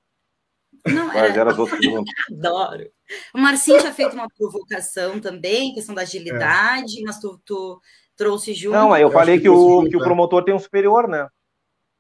[0.86, 1.28] Não, era...
[1.28, 1.80] era as outras
[2.32, 2.86] Adoro.
[3.34, 7.03] O Marcinho tinha feito uma provocação também, questão da agilidade, é.
[7.03, 7.80] mas tu, tu,
[8.16, 8.74] trouxe junto.
[8.74, 10.03] Não, aí eu, eu falei que, que, o, junto, que o é.
[10.03, 11.28] promotor tem um superior, né?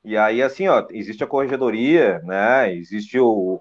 [0.03, 2.73] E aí, assim, ó, existe a corregedoria, né?
[2.73, 3.59] Existe o.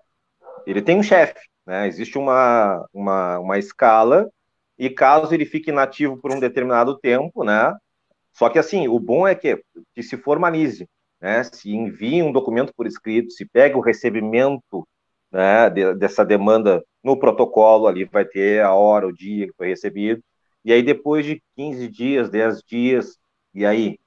[0.66, 1.88] Ele tem um chefe, né?
[1.88, 4.28] Existe uma, uma, uma escala
[4.78, 7.74] e caso ele fique inativo por um determinado tempo, né?
[8.32, 9.62] Só que assim, o bom é que,
[9.94, 10.88] que se formalize,
[11.20, 11.44] né?
[11.44, 14.86] Se envie um documento por escrito, se pegue o recebimento
[15.30, 19.68] né, de, dessa demanda no protocolo, ali vai ter a hora, o dia que foi
[19.68, 20.22] recebido,
[20.64, 23.18] e aí depois de 15 dias, 10 dias,
[23.52, 23.98] e aí,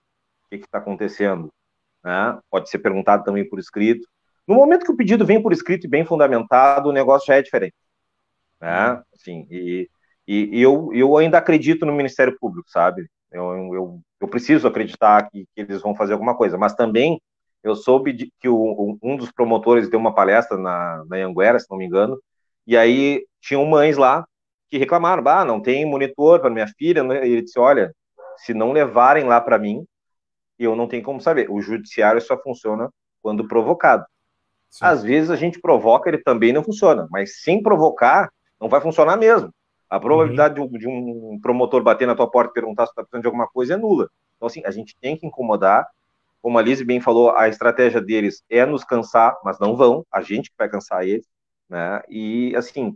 [0.45, 1.51] o que está acontecendo?
[2.03, 2.39] Né?
[2.49, 4.07] Pode ser perguntado também por escrito.
[4.47, 7.41] No momento que o pedido vem por escrito e bem fundamentado, o negócio já é
[7.41, 7.75] diferente.
[8.61, 9.01] Né?
[9.13, 9.89] Assim, e,
[10.27, 13.07] e, e eu, eu ainda acredito no Ministério Público, sabe?
[13.31, 17.21] Eu, eu, eu preciso acreditar que, que, eles vão fazer alguma coisa, mas também
[17.63, 21.69] eu soube de, que o, um dos promotores deu uma palestra na, na Anguera, se
[21.69, 22.19] não me engano,
[22.65, 24.25] e aí tinham mães lá
[24.69, 27.25] que reclamaram, ah, não tem monitor para minha filha, né?
[27.25, 27.93] e ele disse, olha,
[28.37, 29.85] se não levarem lá para mim,
[30.59, 31.49] eu não tenho como saber.
[31.49, 32.89] O judiciário só funciona
[33.21, 34.05] quando provocado.
[34.69, 34.85] Sim.
[34.85, 39.15] Às vezes a gente provoca, ele também não funciona, mas sem provocar, não vai funcionar
[39.15, 39.53] mesmo.
[39.89, 40.67] A probabilidade uhum.
[40.67, 43.27] de, um, de, um, promotor bater na tua porta e perguntar se está precisando de
[43.27, 44.09] alguma coisa é nula.
[44.35, 45.87] Então, assim, a gente tem que incomodar.
[46.41, 50.21] Como a Liz bem falou, a estratégia deles é nos cansar, mas não vão, a
[50.21, 51.25] gente que vai cansar eles,
[51.69, 52.01] né?
[52.09, 52.93] E, assim,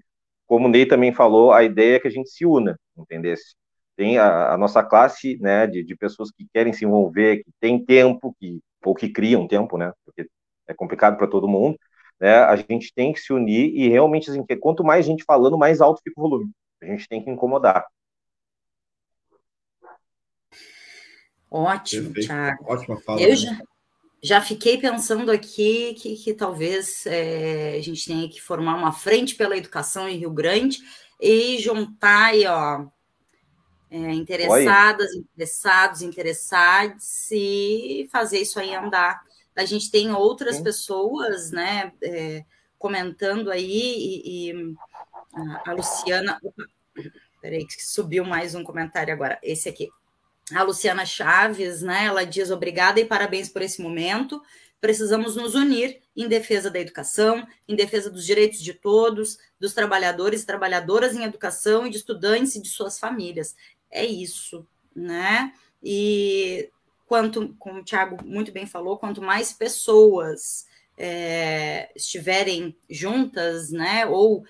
[0.52, 3.56] como o Ney também falou, a ideia é que a gente se una, entendesse?
[3.96, 7.84] Tem a, a nossa classe, né, de, de pessoas que querem se envolver, que tem
[7.84, 10.30] tempo, que, ou que criam tempo, né, porque
[10.68, 11.78] é complicado para todo mundo,
[12.20, 15.80] né, a gente tem que se unir e realmente, assim, quanto mais gente falando, mais
[15.80, 16.52] alto fica o volume.
[16.82, 17.86] A gente tem que incomodar.
[21.50, 22.66] Ótimo, Thiago.
[22.66, 23.22] Ótima fala.
[23.22, 23.36] Eu né?
[23.36, 23.62] já,
[24.24, 29.36] já fiquei pensando aqui que, que talvez é, a gente tenha que formar uma frente
[29.36, 30.80] pela educação em Rio Grande
[31.20, 32.86] e juntar aí, ó,
[33.92, 35.18] é, interessadas, Oi.
[35.18, 39.22] interessados, interessados e fazer isso aí andar.
[39.56, 40.64] A gente tem outras Sim.
[40.64, 42.46] pessoas, né, é,
[42.80, 44.74] comentando aí e, e
[45.66, 46.40] a Luciana,
[47.42, 49.90] peraí que subiu mais um comentário agora, esse aqui
[50.54, 52.06] a Luciana Chaves, né?
[52.06, 54.42] Ela diz obrigada e parabéns por esse momento.
[54.80, 60.42] Precisamos nos unir em defesa da educação, em defesa dos direitos de todos, dos trabalhadores
[60.42, 63.56] e trabalhadoras em educação e de estudantes e de suas famílias.
[63.90, 65.54] É isso, né?
[65.84, 66.70] E
[67.06, 70.66] quanto, como o Tiago muito bem falou, quanto mais pessoas
[70.98, 74.06] é, estiverem juntas, né?
[74.08, 74.44] Ou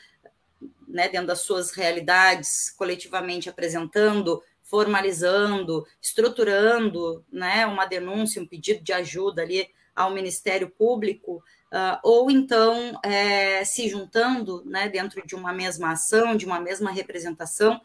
[0.87, 4.41] né, dentro das suas realidades, coletivamente apresentando
[4.71, 11.43] formalizando, estruturando né, uma denúncia, um pedido de ajuda ali ao Ministério Público,
[11.73, 16.89] uh, ou então é, se juntando né, dentro de uma mesma ação, de uma mesma
[16.89, 17.81] representação,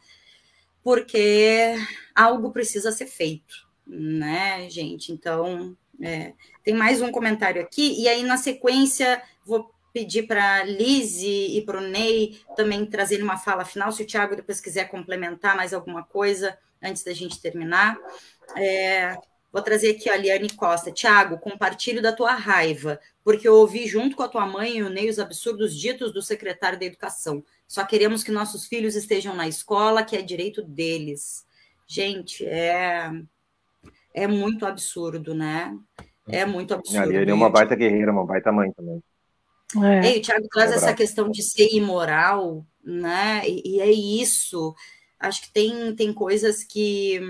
[0.80, 1.74] porque
[2.14, 5.10] algo precisa ser feito, né, gente?
[5.10, 10.62] Então, é, tem mais um comentário aqui, e aí na sequência vou pedir para a
[10.62, 14.90] Lise e para o Ney também trazerem uma fala final, se o Tiago depois quiser
[14.90, 17.96] complementar mais alguma coisa, antes da gente terminar.
[18.54, 19.16] É,
[19.50, 20.92] vou trazer aqui a Liane Costa.
[20.92, 24.90] Tiago, compartilho da tua raiva, porque eu ouvi junto com a tua mãe e o
[24.90, 27.42] Ney os absurdos ditos do secretário da Educação.
[27.66, 31.46] Só queremos que nossos filhos estejam na escola, que é direito deles.
[31.86, 33.10] Gente, é,
[34.12, 35.74] é muito absurdo, né?
[36.28, 37.02] É muito absurdo.
[37.02, 39.02] A Liane é uma baita guerreira, uma baita mãe também.
[39.82, 40.14] É.
[40.14, 43.42] E o Tiago traz é essa questão de ser imoral, né?
[43.48, 44.74] E, e é isso
[45.18, 47.20] acho que tem, tem coisas que,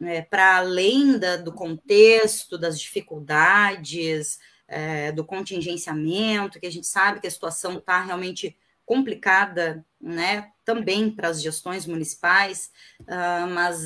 [0.00, 7.20] é, para além da, do contexto, das dificuldades, é, do contingenciamento, que a gente sabe
[7.20, 12.70] que a situação está realmente complicada, né, também para as gestões municipais,
[13.02, 13.80] uh, mas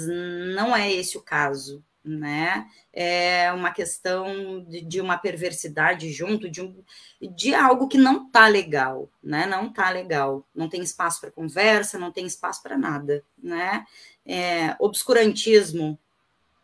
[0.54, 2.68] não é esse o caso, né?
[2.92, 6.82] É uma questão de, de uma perversidade junto de, um,
[7.20, 9.44] de algo que não tá legal, né?
[9.44, 10.46] Não tá legal.
[10.54, 13.84] Não tem espaço para conversa, não tem espaço para nada, né?
[14.24, 15.98] É, obscurantismo,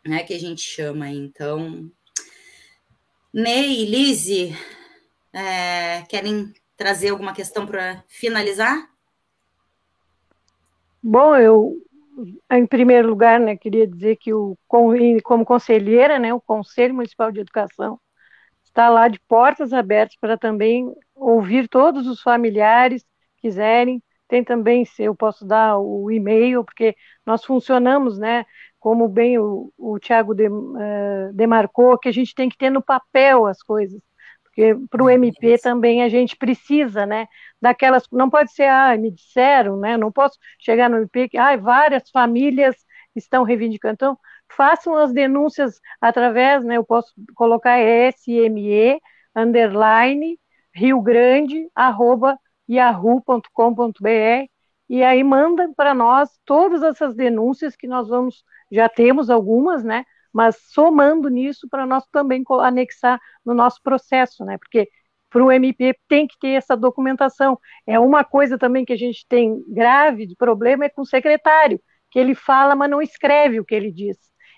[0.05, 0.23] né?
[0.23, 1.09] Que a gente chama.
[1.09, 1.91] Então,
[3.33, 4.57] Ney, Lise,
[5.33, 8.89] é, querem trazer alguma questão para finalizar?
[11.01, 11.83] Bom, eu
[12.51, 17.39] em primeiro lugar, né, queria dizer que o, como conselheira, né, o Conselho Municipal de
[17.39, 17.99] Educação
[18.63, 23.03] está lá de portas abertas para também ouvir todos os familiares
[23.37, 24.01] que quiserem.
[24.27, 26.95] Tem também, se eu posso dar o e-mail, porque
[27.25, 28.45] nós funcionamos, né,
[28.79, 32.81] como bem o, o Tiago de, uh, demarcou, que a gente tem que ter no
[32.81, 34.01] papel as coisas
[34.53, 37.27] porque para o MP também a gente precisa, né,
[37.59, 41.57] daquelas, não pode ser, ah, me disseram, né, não posso chegar no MP que, ah,
[41.57, 42.75] várias famílias
[43.15, 44.17] estão reivindicando, então,
[44.55, 48.99] façam as denúncias através, né, eu posso colocar SME,
[49.35, 50.39] underline,
[50.71, 52.37] Rio Grande, arroba,
[52.69, 54.47] yahoo.com.br,
[54.87, 60.05] e aí manda para nós todas essas denúncias que nós vamos, já temos algumas, né,
[60.33, 64.57] mas somando nisso para nós também anexar no nosso processo, né?
[64.57, 64.89] Porque
[65.29, 67.59] para o MP tem que ter essa documentação.
[67.87, 71.81] É uma coisa também que a gente tem grave de problema é com o secretário,
[72.11, 74.17] que ele fala, mas não escreve o que ele diz.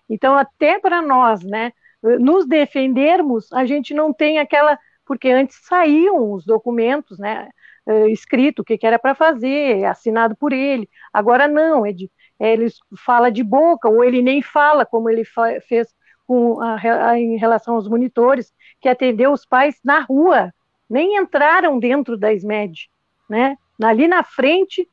[0.10, 1.72] Então, até para nós, né,
[2.20, 4.78] nos defendermos, a gente não tem aquela.
[5.06, 7.48] Porque antes saíam os documentos, né,
[7.88, 10.90] eh, escrito o que, era para fazer, assinado por ele.
[11.14, 12.10] Agora não, é de
[12.40, 12.68] ele
[12.98, 15.24] fala de boca, ou ele nem fala, como ele
[15.68, 15.94] fez
[16.28, 20.54] com a, a, em relação aos monitores, que atendeu os pais na rua,
[20.90, 22.90] nem entraram dentro da SMED,
[23.30, 23.58] né?
[23.82, 24.88] Ali na frente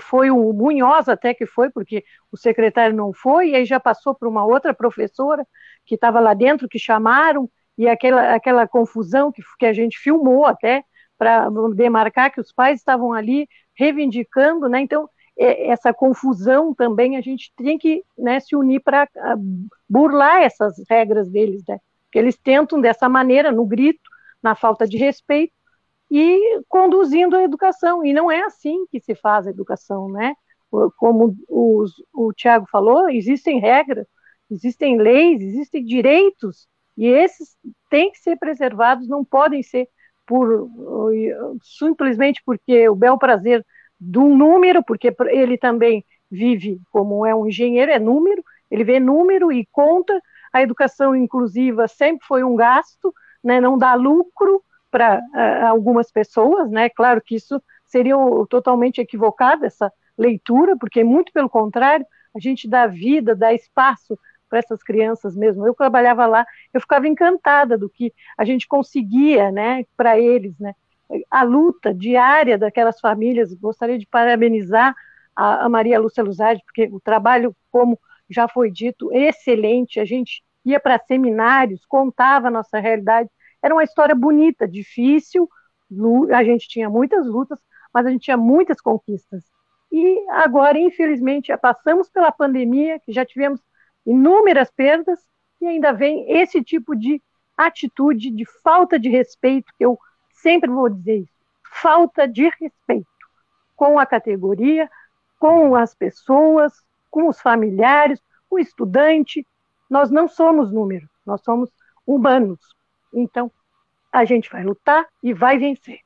[0.00, 4.14] foi o Munhoz até que foi, porque o secretário não foi, e aí já passou
[4.14, 5.46] para uma outra professora
[5.86, 10.44] que estava lá dentro, que chamaram, e aquela, aquela confusão que, que a gente filmou
[10.44, 10.82] até,
[11.16, 14.80] para demarcar que os pais estavam ali reivindicando, né?
[14.80, 15.08] Então,
[15.38, 19.36] essa confusão também, a gente tem que né, se unir para ah,
[19.88, 21.78] burlar essas regras deles, né?
[22.04, 24.00] Porque eles tentam dessa maneira, no grito,
[24.42, 25.52] na falta de respeito,
[26.10, 28.04] e conduzindo a educação.
[28.04, 30.34] E não é assim que se faz a educação, né?
[30.96, 34.06] Como os, o Tiago falou, existem regras,
[34.50, 36.66] existem leis, existem direitos,
[36.96, 37.56] e esses
[37.88, 39.88] têm que ser preservados, não podem ser
[40.26, 40.68] por
[41.62, 43.64] simplesmente porque o bel prazer
[44.00, 49.00] de um número, porque ele também vive como é um engenheiro, é número, ele vê
[49.00, 50.20] número e conta.
[50.52, 56.70] A educação inclusiva sempre foi um gasto, né, não dá lucro para uh, algumas pessoas,
[56.70, 56.88] né?
[56.88, 58.14] Claro que isso seria
[58.48, 64.18] totalmente equivocado essa leitura, porque muito pelo contrário, a gente dá vida, dá espaço
[64.48, 65.66] para essas crianças mesmo.
[65.66, 70.74] Eu trabalhava lá, eu ficava encantada do que a gente conseguia, né, para eles, né?
[71.30, 73.54] A luta diária daquelas famílias.
[73.54, 74.94] Gostaria de parabenizar
[75.34, 77.98] a, a Maria Lúcia Luzardi, porque o trabalho, como
[78.28, 80.00] já foi dito, excelente.
[80.00, 83.30] A gente ia para seminários, contava a nossa realidade.
[83.62, 85.48] Era uma história bonita, difícil.
[86.34, 87.58] A gente tinha muitas lutas,
[87.92, 89.44] mas a gente tinha muitas conquistas.
[89.90, 93.60] E agora, infelizmente, passamos pela pandemia, que já tivemos
[94.04, 95.18] inúmeras perdas,
[95.60, 97.22] e ainda vem esse tipo de
[97.56, 99.98] atitude de falta de respeito, que eu
[100.42, 101.32] sempre vou dizer isso,
[101.82, 103.06] falta de respeito
[103.76, 104.90] com a categoria,
[105.38, 106.72] com as pessoas,
[107.10, 109.46] com os familiares, com o estudante.
[109.88, 111.70] Nós não somos números, nós somos
[112.06, 112.58] humanos.
[113.14, 113.50] Então,
[114.12, 116.00] a gente vai lutar e vai vencer.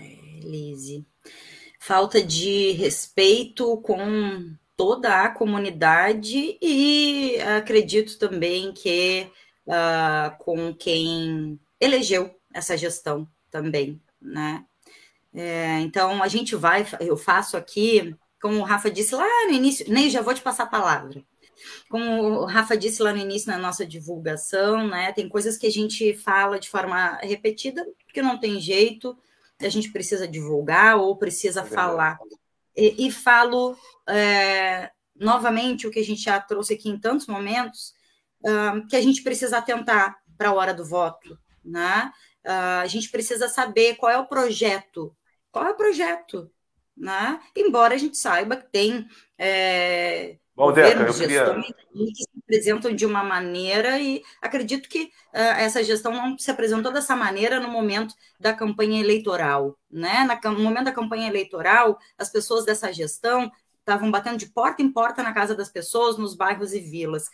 [0.00, 1.06] É, Lise.
[1.78, 9.30] Falta de respeito com toda a comunidade e acredito também que
[9.66, 14.64] uh, com quem elegeu essa gestão também, né?
[15.34, 19.84] É, então a gente vai, eu faço aqui, como o Rafa disse lá no início,
[19.88, 21.22] nem já vou te passar a palavra.
[21.88, 25.12] Como o Rafa disse lá no início na nossa divulgação, né?
[25.12, 29.16] Tem coisas que a gente fala de forma repetida, que não tem jeito,
[29.60, 32.18] a gente precisa divulgar ou precisa é falar.
[32.74, 33.76] E, e falo
[34.08, 37.94] é, novamente o que a gente já trouxe aqui em tantos momentos,
[38.40, 42.12] uh, que a gente precisa atentar para a hora do voto, né?
[42.46, 45.14] Uh, a gente precisa saber qual é o projeto,
[45.50, 46.50] qual é o projeto,
[46.96, 47.40] né?
[47.56, 51.54] Embora a gente saiba que tem é, Bom, Deca, eu queria...
[51.54, 56.90] que se apresentam de uma maneira e acredito que uh, essa gestão não se apresentou
[56.90, 60.24] dessa maneira no momento da campanha eleitoral, né?
[60.24, 64.90] Na, no momento da campanha eleitoral, as pessoas dessa gestão estavam batendo de porta em
[64.90, 67.28] porta na casa das pessoas, nos bairros e vilas.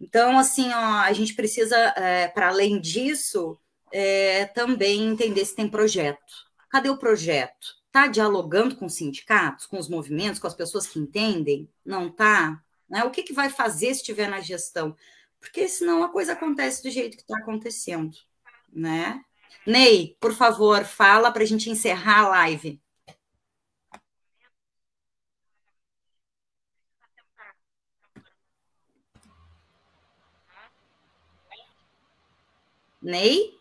[0.00, 3.58] Então, assim, ó, a gente precisa, é, para além disso,
[3.94, 6.20] é, também entender se tem projeto.
[6.68, 7.76] Cadê o projeto?
[7.86, 11.70] Está dialogando com os sindicatos, com os movimentos, com as pessoas que entendem?
[11.84, 12.60] Não está?
[12.88, 13.04] Né?
[13.04, 14.96] O que, que vai fazer se estiver na gestão?
[15.40, 18.16] Porque senão a coisa acontece do jeito que está acontecendo.
[18.72, 19.22] Né?
[19.64, 22.80] Ney, por favor, fala para a gente encerrar a live.
[33.00, 33.54] Ney?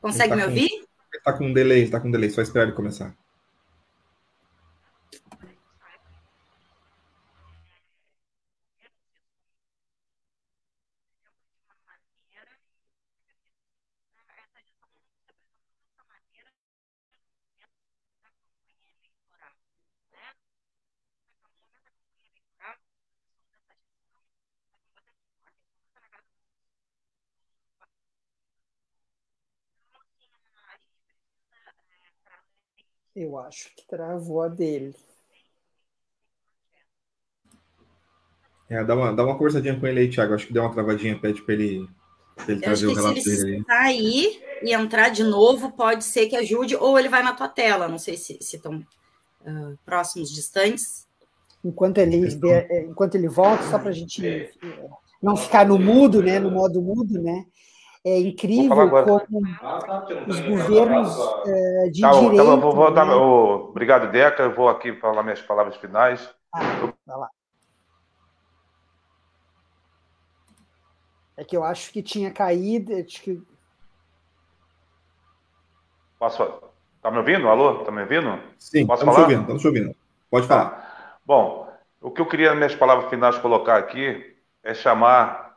[0.00, 0.68] Consegue tá me ouvir?
[0.68, 3.14] Com, está com um delay, está com um delay, só esperar ele começar.
[33.14, 34.94] Eu acho que travou a dele.
[38.68, 40.32] É, dá uma, dá uma conversadinha com ele aí, Thiago.
[40.32, 41.88] Acho que deu uma travadinha, pede para ele,
[42.36, 43.64] pra ele trazer o relato se dele aí.
[43.64, 47.88] sair e entrar de novo, pode ser que ajude, ou ele vai na tua tela.
[47.88, 48.78] Não sei se estão
[49.40, 51.08] uh, próximos, distantes.
[51.64, 54.48] Enquanto ele, é, enquanto ele volta, só para a gente
[55.20, 56.38] não ficar no mudo, né?
[56.38, 57.44] No modo mudo, né?
[58.02, 59.22] É incrível como
[60.26, 62.32] os governos uh, de tá, direito...
[62.32, 64.42] Então, vou, vou dar, oh, obrigado, Deca.
[64.44, 66.34] Eu vou aqui falar minhas palavras finais.
[66.54, 66.60] Ah,
[67.06, 67.28] vai lá.
[71.36, 72.94] É que eu acho que tinha caído.
[72.96, 73.42] Acho que...
[76.18, 76.70] Posso?
[77.02, 77.48] Tá me ouvindo?
[77.48, 77.84] Alô?
[77.84, 78.40] Tá me ouvindo?
[78.58, 79.26] Sim, Posso estamos falar?
[79.26, 79.96] ouvindo, estamos ouvindo.
[80.30, 80.70] Pode falar.
[80.70, 81.18] Tá.
[81.24, 81.70] Bom,
[82.00, 85.49] o que eu queria, minhas palavras finais, colocar aqui é chamar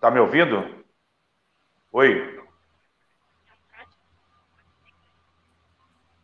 [0.00, 0.82] Tá me ouvindo?
[1.92, 2.40] Oi.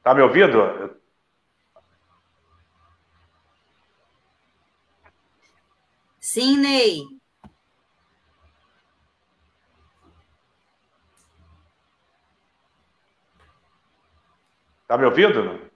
[0.02, 0.96] Tá me ouvindo?
[6.20, 7.02] Sim, Ney.
[14.88, 15.75] Tá me ouvindo?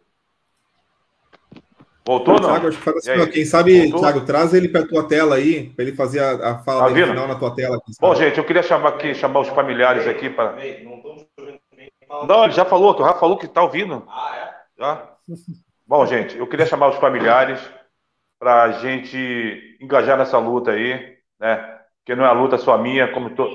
[2.10, 2.48] Voltou, não?
[2.48, 4.00] Thiago, acho que assim, quem sabe, Voltou?
[4.00, 7.06] Thiago, traz ele para a tua tela aí, para ele fazer a, a fala tá
[7.06, 7.80] final na tua tela.
[8.00, 10.56] Bom, gente, eu queria chamar aqui, chamar os familiares aqui para.
[12.26, 14.04] Não, ele já falou, o Rafa falou que está ouvindo.
[14.08, 14.80] Ah, é?
[14.82, 15.08] Já?
[15.86, 17.60] Bom, gente, eu queria chamar os familiares
[18.40, 21.78] para a gente engajar nessa luta aí, né?
[22.04, 23.48] Que não é a luta só minha, como to...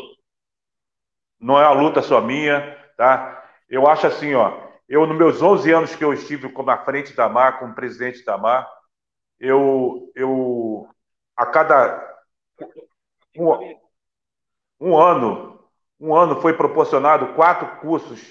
[1.42, 3.44] não é a luta só minha, tá?
[3.70, 7.16] Eu acho assim, ó, eu, nos meus 11 anos que eu estive como à frente
[7.16, 8.70] da MAR, como presidente da MAR,
[9.40, 10.88] eu, eu
[11.36, 12.16] a cada
[13.38, 13.78] um,
[14.80, 15.60] um ano,
[16.00, 18.22] um ano foi proporcionado quatro cursos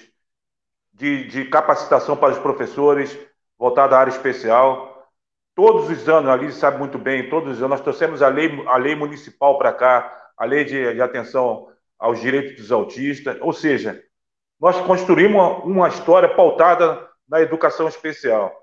[0.93, 3.17] de, de capacitação para os professores
[3.57, 5.09] voltado à área especial.
[5.53, 8.65] Todos os anos, a Liz sabe muito bem, todos os anos nós trouxemos a lei,
[8.67, 13.53] a lei municipal para cá, a lei de, de atenção aos direitos dos autistas, ou
[13.53, 14.01] seja,
[14.59, 18.53] nós construímos uma, uma história pautada na educação especial.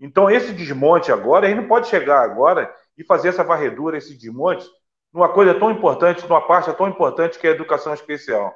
[0.00, 4.16] Então, esse desmonte agora, a gente não pode chegar agora e fazer essa varredura, esse
[4.16, 4.66] desmonte,
[5.12, 8.54] numa coisa tão importante, numa parte tão importante que é a educação especial.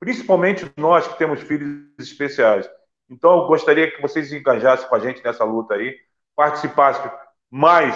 [0.00, 2.68] Principalmente nós que temos filhos especiais.
[3.08, 5.96] Então, eu gostaria que vocês engajassem com a gente nessa luta aí,
[6.34, 7.10] participassem
[7.50, 7.94] mais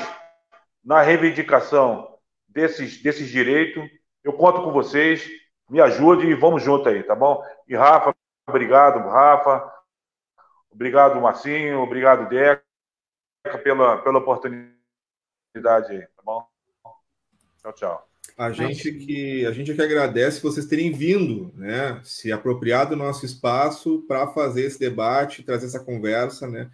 [0.84, 2.16] na reivindicação
[2.46, 3.82] desses, desses direitos.
[4.22, 5.28] Eu conto com vocês,
[5.68, 7.42] me ajude e vamos junto aí, tá bom?
[7.66, 8.14] E Rafa,
[8.48, 9.70] Obrigado, Rafa.
[10.70, 11.80] Obrigado, Marcinho.
[11.80, 12.62] Obrigado, Deca,
[13.62, 14.78] pela, pela oportunidade
[15.52, 16.48] tá bom?
[17.60, 18.08] Tchau, tchau.
[18.38, 22.00] A gente que a gente que agradece vocês terem vindo, né?
[22.04, 26.70] Se apropriado do nosso espaço para fazer esse debate, trazer essa conversa, né?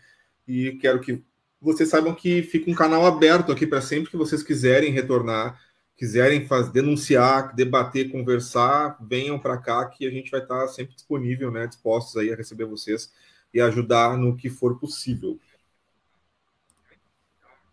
[0.47, 1.25] E quero que
[1.61, 5.59] vocês saibam que fica um canal aberto aqui para sempre que vocês quiserem retornar
[5.97, 11.51] quiserem fazer, denunciar, debater, conversar, venham para cá que a gente vai estar sempre disponível,
[11.51, 13.13] né, dispostos aí a receber vocês
[13.53, 15.39] e ajudar no que for possível.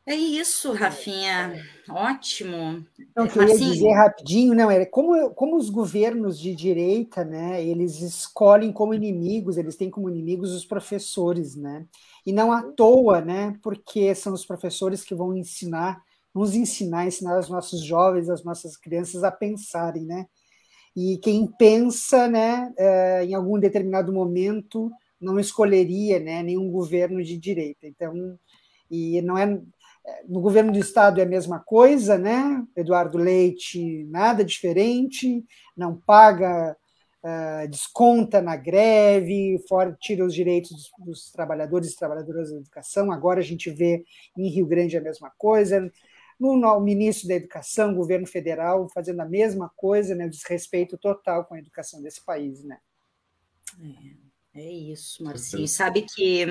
[0.05, 1.63] É isso, Rafinha.
[1.87, 2.85] Ótimo.
[3.15, 7.63] Não, que eu ia dizer rapidinho, não, é como, como os governos de direita, né,
[7.63, 11.85] eles escolhem como inimigos, eles têm como inimigos os professores, né?
[12.25, 13.57] E não à toa, né?
[13.61, 16.03] Porque são os professores que vão ensinar
[16.33, 20.25] nos ensinar, ensinar os nossos jovens, as nossas crianças a pensarem, né?
[20.95, 27.37] E quem pensa, né, é, em algum determinado momento, não escolheria, né, nenhum governo de
[27.37, 27.87] direita.
[27.87, 28.37] Então,
[28.89, 29.61] e não é
[30.27, 32.65] no governo do estado é a mesma coisa, né?
[32.75, 35.45] Eduardo Leite, nada diferente,
[35.77, 36.75] não paga,
[37.23, 43.11] uh, desconta na greve, fora, tira os direitos dos, dos trabalhadores e trabalhadoras da educação.
[43.11, 44.03] Agora a gente vê
[44.35, 45.91] em Rio Grande a mesma coisa
[46.49, 51.53] no, ministro da Educação, governo federal, fazendo a mesma coisa, né, o desrespeito total com
[51.53, 52.79] a educação desse país, né?
[54.53, 55.67] É, é isso, Marcinho.
[55.67, 56.45] Sabe que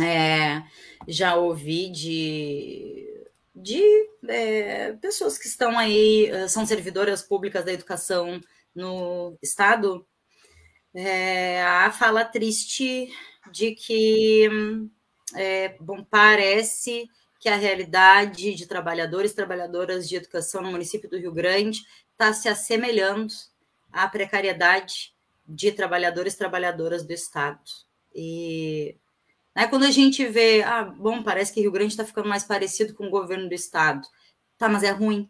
[0.00, 0.62] é,
[1.06, 3.06] já ouvi de,
[3.54, 3.80] de
[4.28, 8.40] é, pessoas que estão aí, eh, são servidoras públicas da educação
[8.74, 10.06] no Estado,
[10.94, 13.08] é, a fala triste
[13.50, 14.48] de que,
[15.34, 17.08] é, bom, parece
[17.42, 21.80] que a realidade de trabalhadores e trabalhadoras de educação no município do Rio Grande
[22.12, 23.34] está se assemelhando
[23.92, 25.12] à precariedade
[25.44, 27.58] de trabalhadores e trabalhadoras do Estado.
[28.14, 28.96] E
[29.56, 32.94] né, quando a gente vê, ah, bom, parece que Rio Grande está ficando mais parecido
[32.94, 34.06] com o governo do Estado.
[34.56, 35.28] Tá, mas é ruim,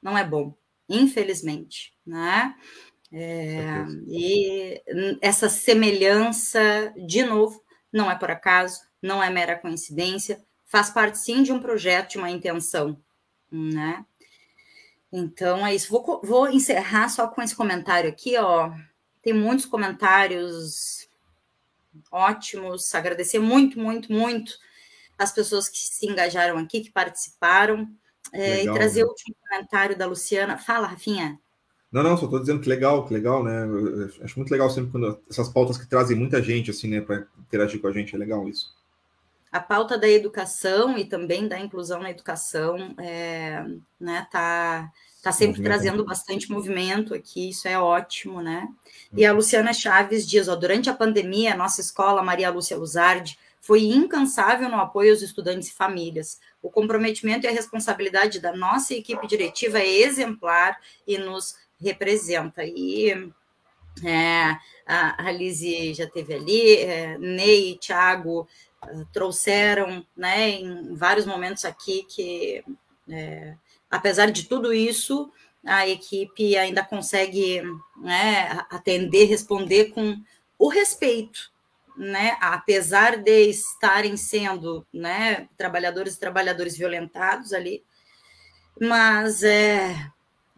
[0.00, 0.56] não é bom,
[0.88, 2.56] infelizmente, né?
[3.12, 4.82] É, e
[5.20, 7.62] essa semelhança, de novo,
[7.92, 10.42] não é por acaso, não é mera coincidência,
[10.72, 12.96] faz parte sim de um projeto, de uma intenção,
[13.50, 14.06] né?
[15.12, 15.90] Então é isso.
[15.90, 18.72] Vou, vou encerrar só com esse comentário aqui, ó.
[19.20, 21.06] Tem muitos comentários
[22.10, 22.94] ótimos.
[22.94, 24.54] Agradecer muito, muito, muito
[25.18, 27.86] as pessoas que se engajaram aqui, que participaram.
[28.32, 29.06] É, e trazer né?
[29.06, 30.56] o último comentário da Luciana.
[30.56, 31.38] Fala, Rafinha.
[31.92, 33.66] Não, não, só estou dizendo que legal, que legal, né?
[33.66, 37.26] Eu acho muito legal sempre quando essas pautas que trazem muita gente, assim, né, para
[37.40, 38.74] interagir com a gente, é legal isso
[39.52, 43.62] a pauta da educação e também da inclusão na educação é,
[44.00, 44.90] né, tá,
[45.22, 45.70] tá sempre movimento.
[45.70, 48.66] trazendo bastante movimento aqui, isso é ótimo, né?
[49.14, 49.36] E a uhum.
[49.36, 54.70] Luciana Chaves diz, ó, durante a pandemia, a nossa escola, Maria Lúcia Luzardi, foi incansável
[54.70, 56.40] no apoio aos estudantes e famílias.
[56.62, 60.76] O comprometimento e a responsabilidade da nossa equipe diretiva é exemplar
[61.06, 62.64] e nos representa.
[62.64, 63.30] E
[64.02, 64.56] é,
[64.86, 68.48] a, a Lise já teve ali, é, Ney, Thiago,
[69.12, 72.64] trouxeram né, em vários momentos aqui que,
[73.08, 73.54] é,
[73.90, 75.30] apesar de tudo isso,
[75.64, 77.62] a equipe ainda consegue
[77.96, 80.16] né, atender, responder com
[80.58, 81.52] o respeito
[81.96, 87.84] né, apesar de estarem sendo, né, trabalhadores e trabalhadores violentados ali,
[88.80, 89.92] mas é,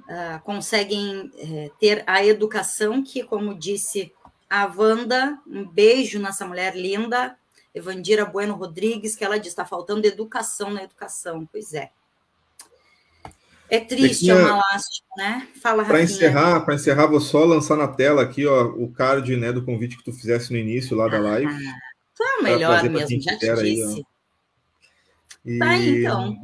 [0.03, 4.13] uh, conseguem é, ter a educação que, como disse
[4.49, 7.37] a Wanda, um beijo nessa mulher linda,
[7.75, 11.47] Evandira Bueno Rodrigues, que ela diz, está faltando educação na educação.
[11.51, 11.91] Pois é.
[13.69, 15.49] É triste, é uma lástima, né?
[15.61, 19.53] Fala, Para encerrar, para encerrar, vou só lançar na tela aqui ó, o card né,
[19.53, 21.53] do convite que tu fizesse no início lá da live.
[21.53, 21.75] Ah,
[22.17, 23.95] tá melhor mesmo, já te disse.
[23.95, 24.05] Aí,
[25.45, 25.59] e...
[25.59, 26.37] Tá aí, então.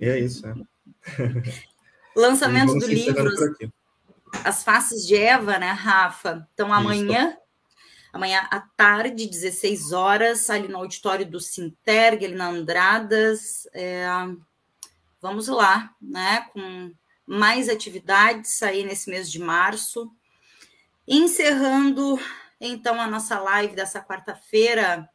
[0.00, 0.54] É isso, é.
[2.14, 3.30] Lançamento do livro
[4.44, 6.46] As Faces de Eva, né, Rafa?
[6.52, 7.38] Então, amanhã, isso.
[8.16, 13.66] Amanhã à tarde, 16 horas, ali no auditório do Sinterg, ali na Andradas.
[13.72, 14.06] É
[15.26, 16.92] vamos lá, né, com
[17.26, 20.08] mais atividades aí nesse mês de março.
[21.06, 22.16] Encerrando,
[22.60, 25.08] então, a nossa live dessa quarta-feira,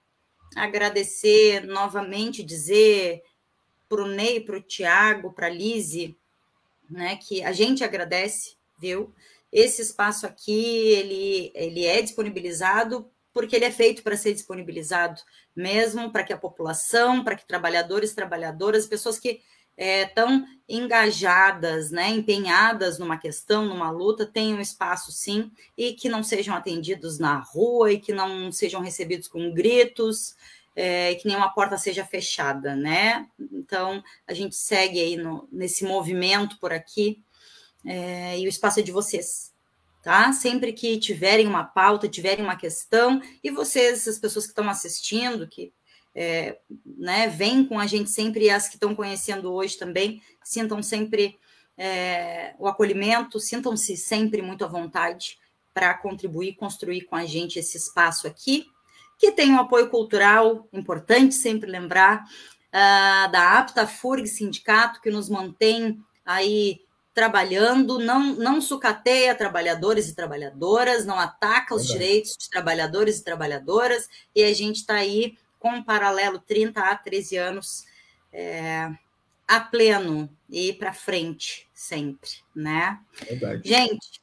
[0.55, 3.23] agradecer novamente, dizer
[3.87, 6.17] para o Ney, para o Tiago, para a Lise,
[6.89, 9.13] né, que a gente agradece, viu?
[9.51, 15.21] Esse espaço aqui, ele, ele é disponibilizado porque ele é feito para ser disponibilizado
[15.55, 19.41] mesmo, para que a população, para que trabalhadores, trabalhadoras, pessoas que
[19.77, 26.23] é, tão engajadas, né, empenhadas numa questão, numa luta, tenham espaço sim, e que não
[26.23, 30.35] sejam atendidos na rua e que não sejam recebidos com gritos,
[30.75, 33.27] é, que nenhuma porta seja fechada, né?
[33.51, 37.21] Então, a gente segue aí no, nesse movimento por aqui,
[37.85, 39.51] é, e o espaço é de vocês,
[40.03, 40.31] tá?
[40.33, 45.47] Sempre que tiverem uma pauta, tiverem uma questão, e vocês, as pessoas que estão assistindo,
[45.47, 45.73] que
[46.13, 50.81] é, né, vem com a gente sempre, e as que estão conhecendo hoje também, sintam
[50.83, 51.37] sempre
[51.77, 55.39] é, o acolhimento, sintam-se sempre muito à vontade
[55.73, 58.65] para contribuir, construir com a gente esse espaço aqui,
[59.17, 65.29] que tem um apoio cultural importante, sempre lembrar, uh, da APTA FURG Sindicato, que nos
[65.29, 66.81] mantém aí
[67.13, 74.07] trabalhando, não, não sucateia trabalhadores e trabalhadoras, não ataca os direitos de trabalhadores e trabalhadoras,
[74.33, 77.85] e a gente está aí com um paralelo 30 a 13 anos
[78.31, 78.89] é,
[79.47, 82.99] a pleno e para frente sempre, né?
[83.27, 83.67] Verdade.
[83.67, 84.21] Gente,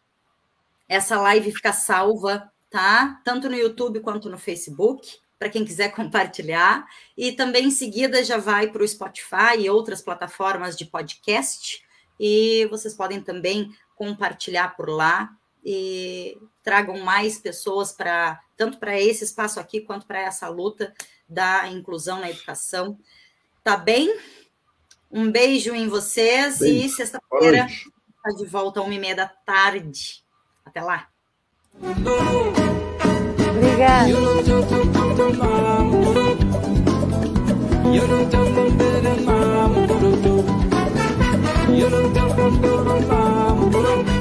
[0.89, 3.21] essa live fica salva, tá?
[3.25, 6.87] Tanto no YouTube quanto no Facebook, para quem quiser compartilhar.
[7.17, 11.87] E também em seguida já vai para o Spotify e outras plataformas de podcast.
[12.19, 15.31] E vocês podem também compartilhar por lá
[15.65, 20.93] e tragam mais pessoas para tanto para esse espaço aqui quanto para essa luta
[21.29, 22.99] da inclusão na educação.
[23.63, 24.19] Tá bem?
[25.11, 26.87] Um beijo em vocês beijo.
[26.87, 30.23] e sexta-feira está de volta às uma e meia da tarde.
[30.65, 31.09] Até lá.
[33.57, 34.09] Obrigada.
[41.79, 44.18] You don't tell from the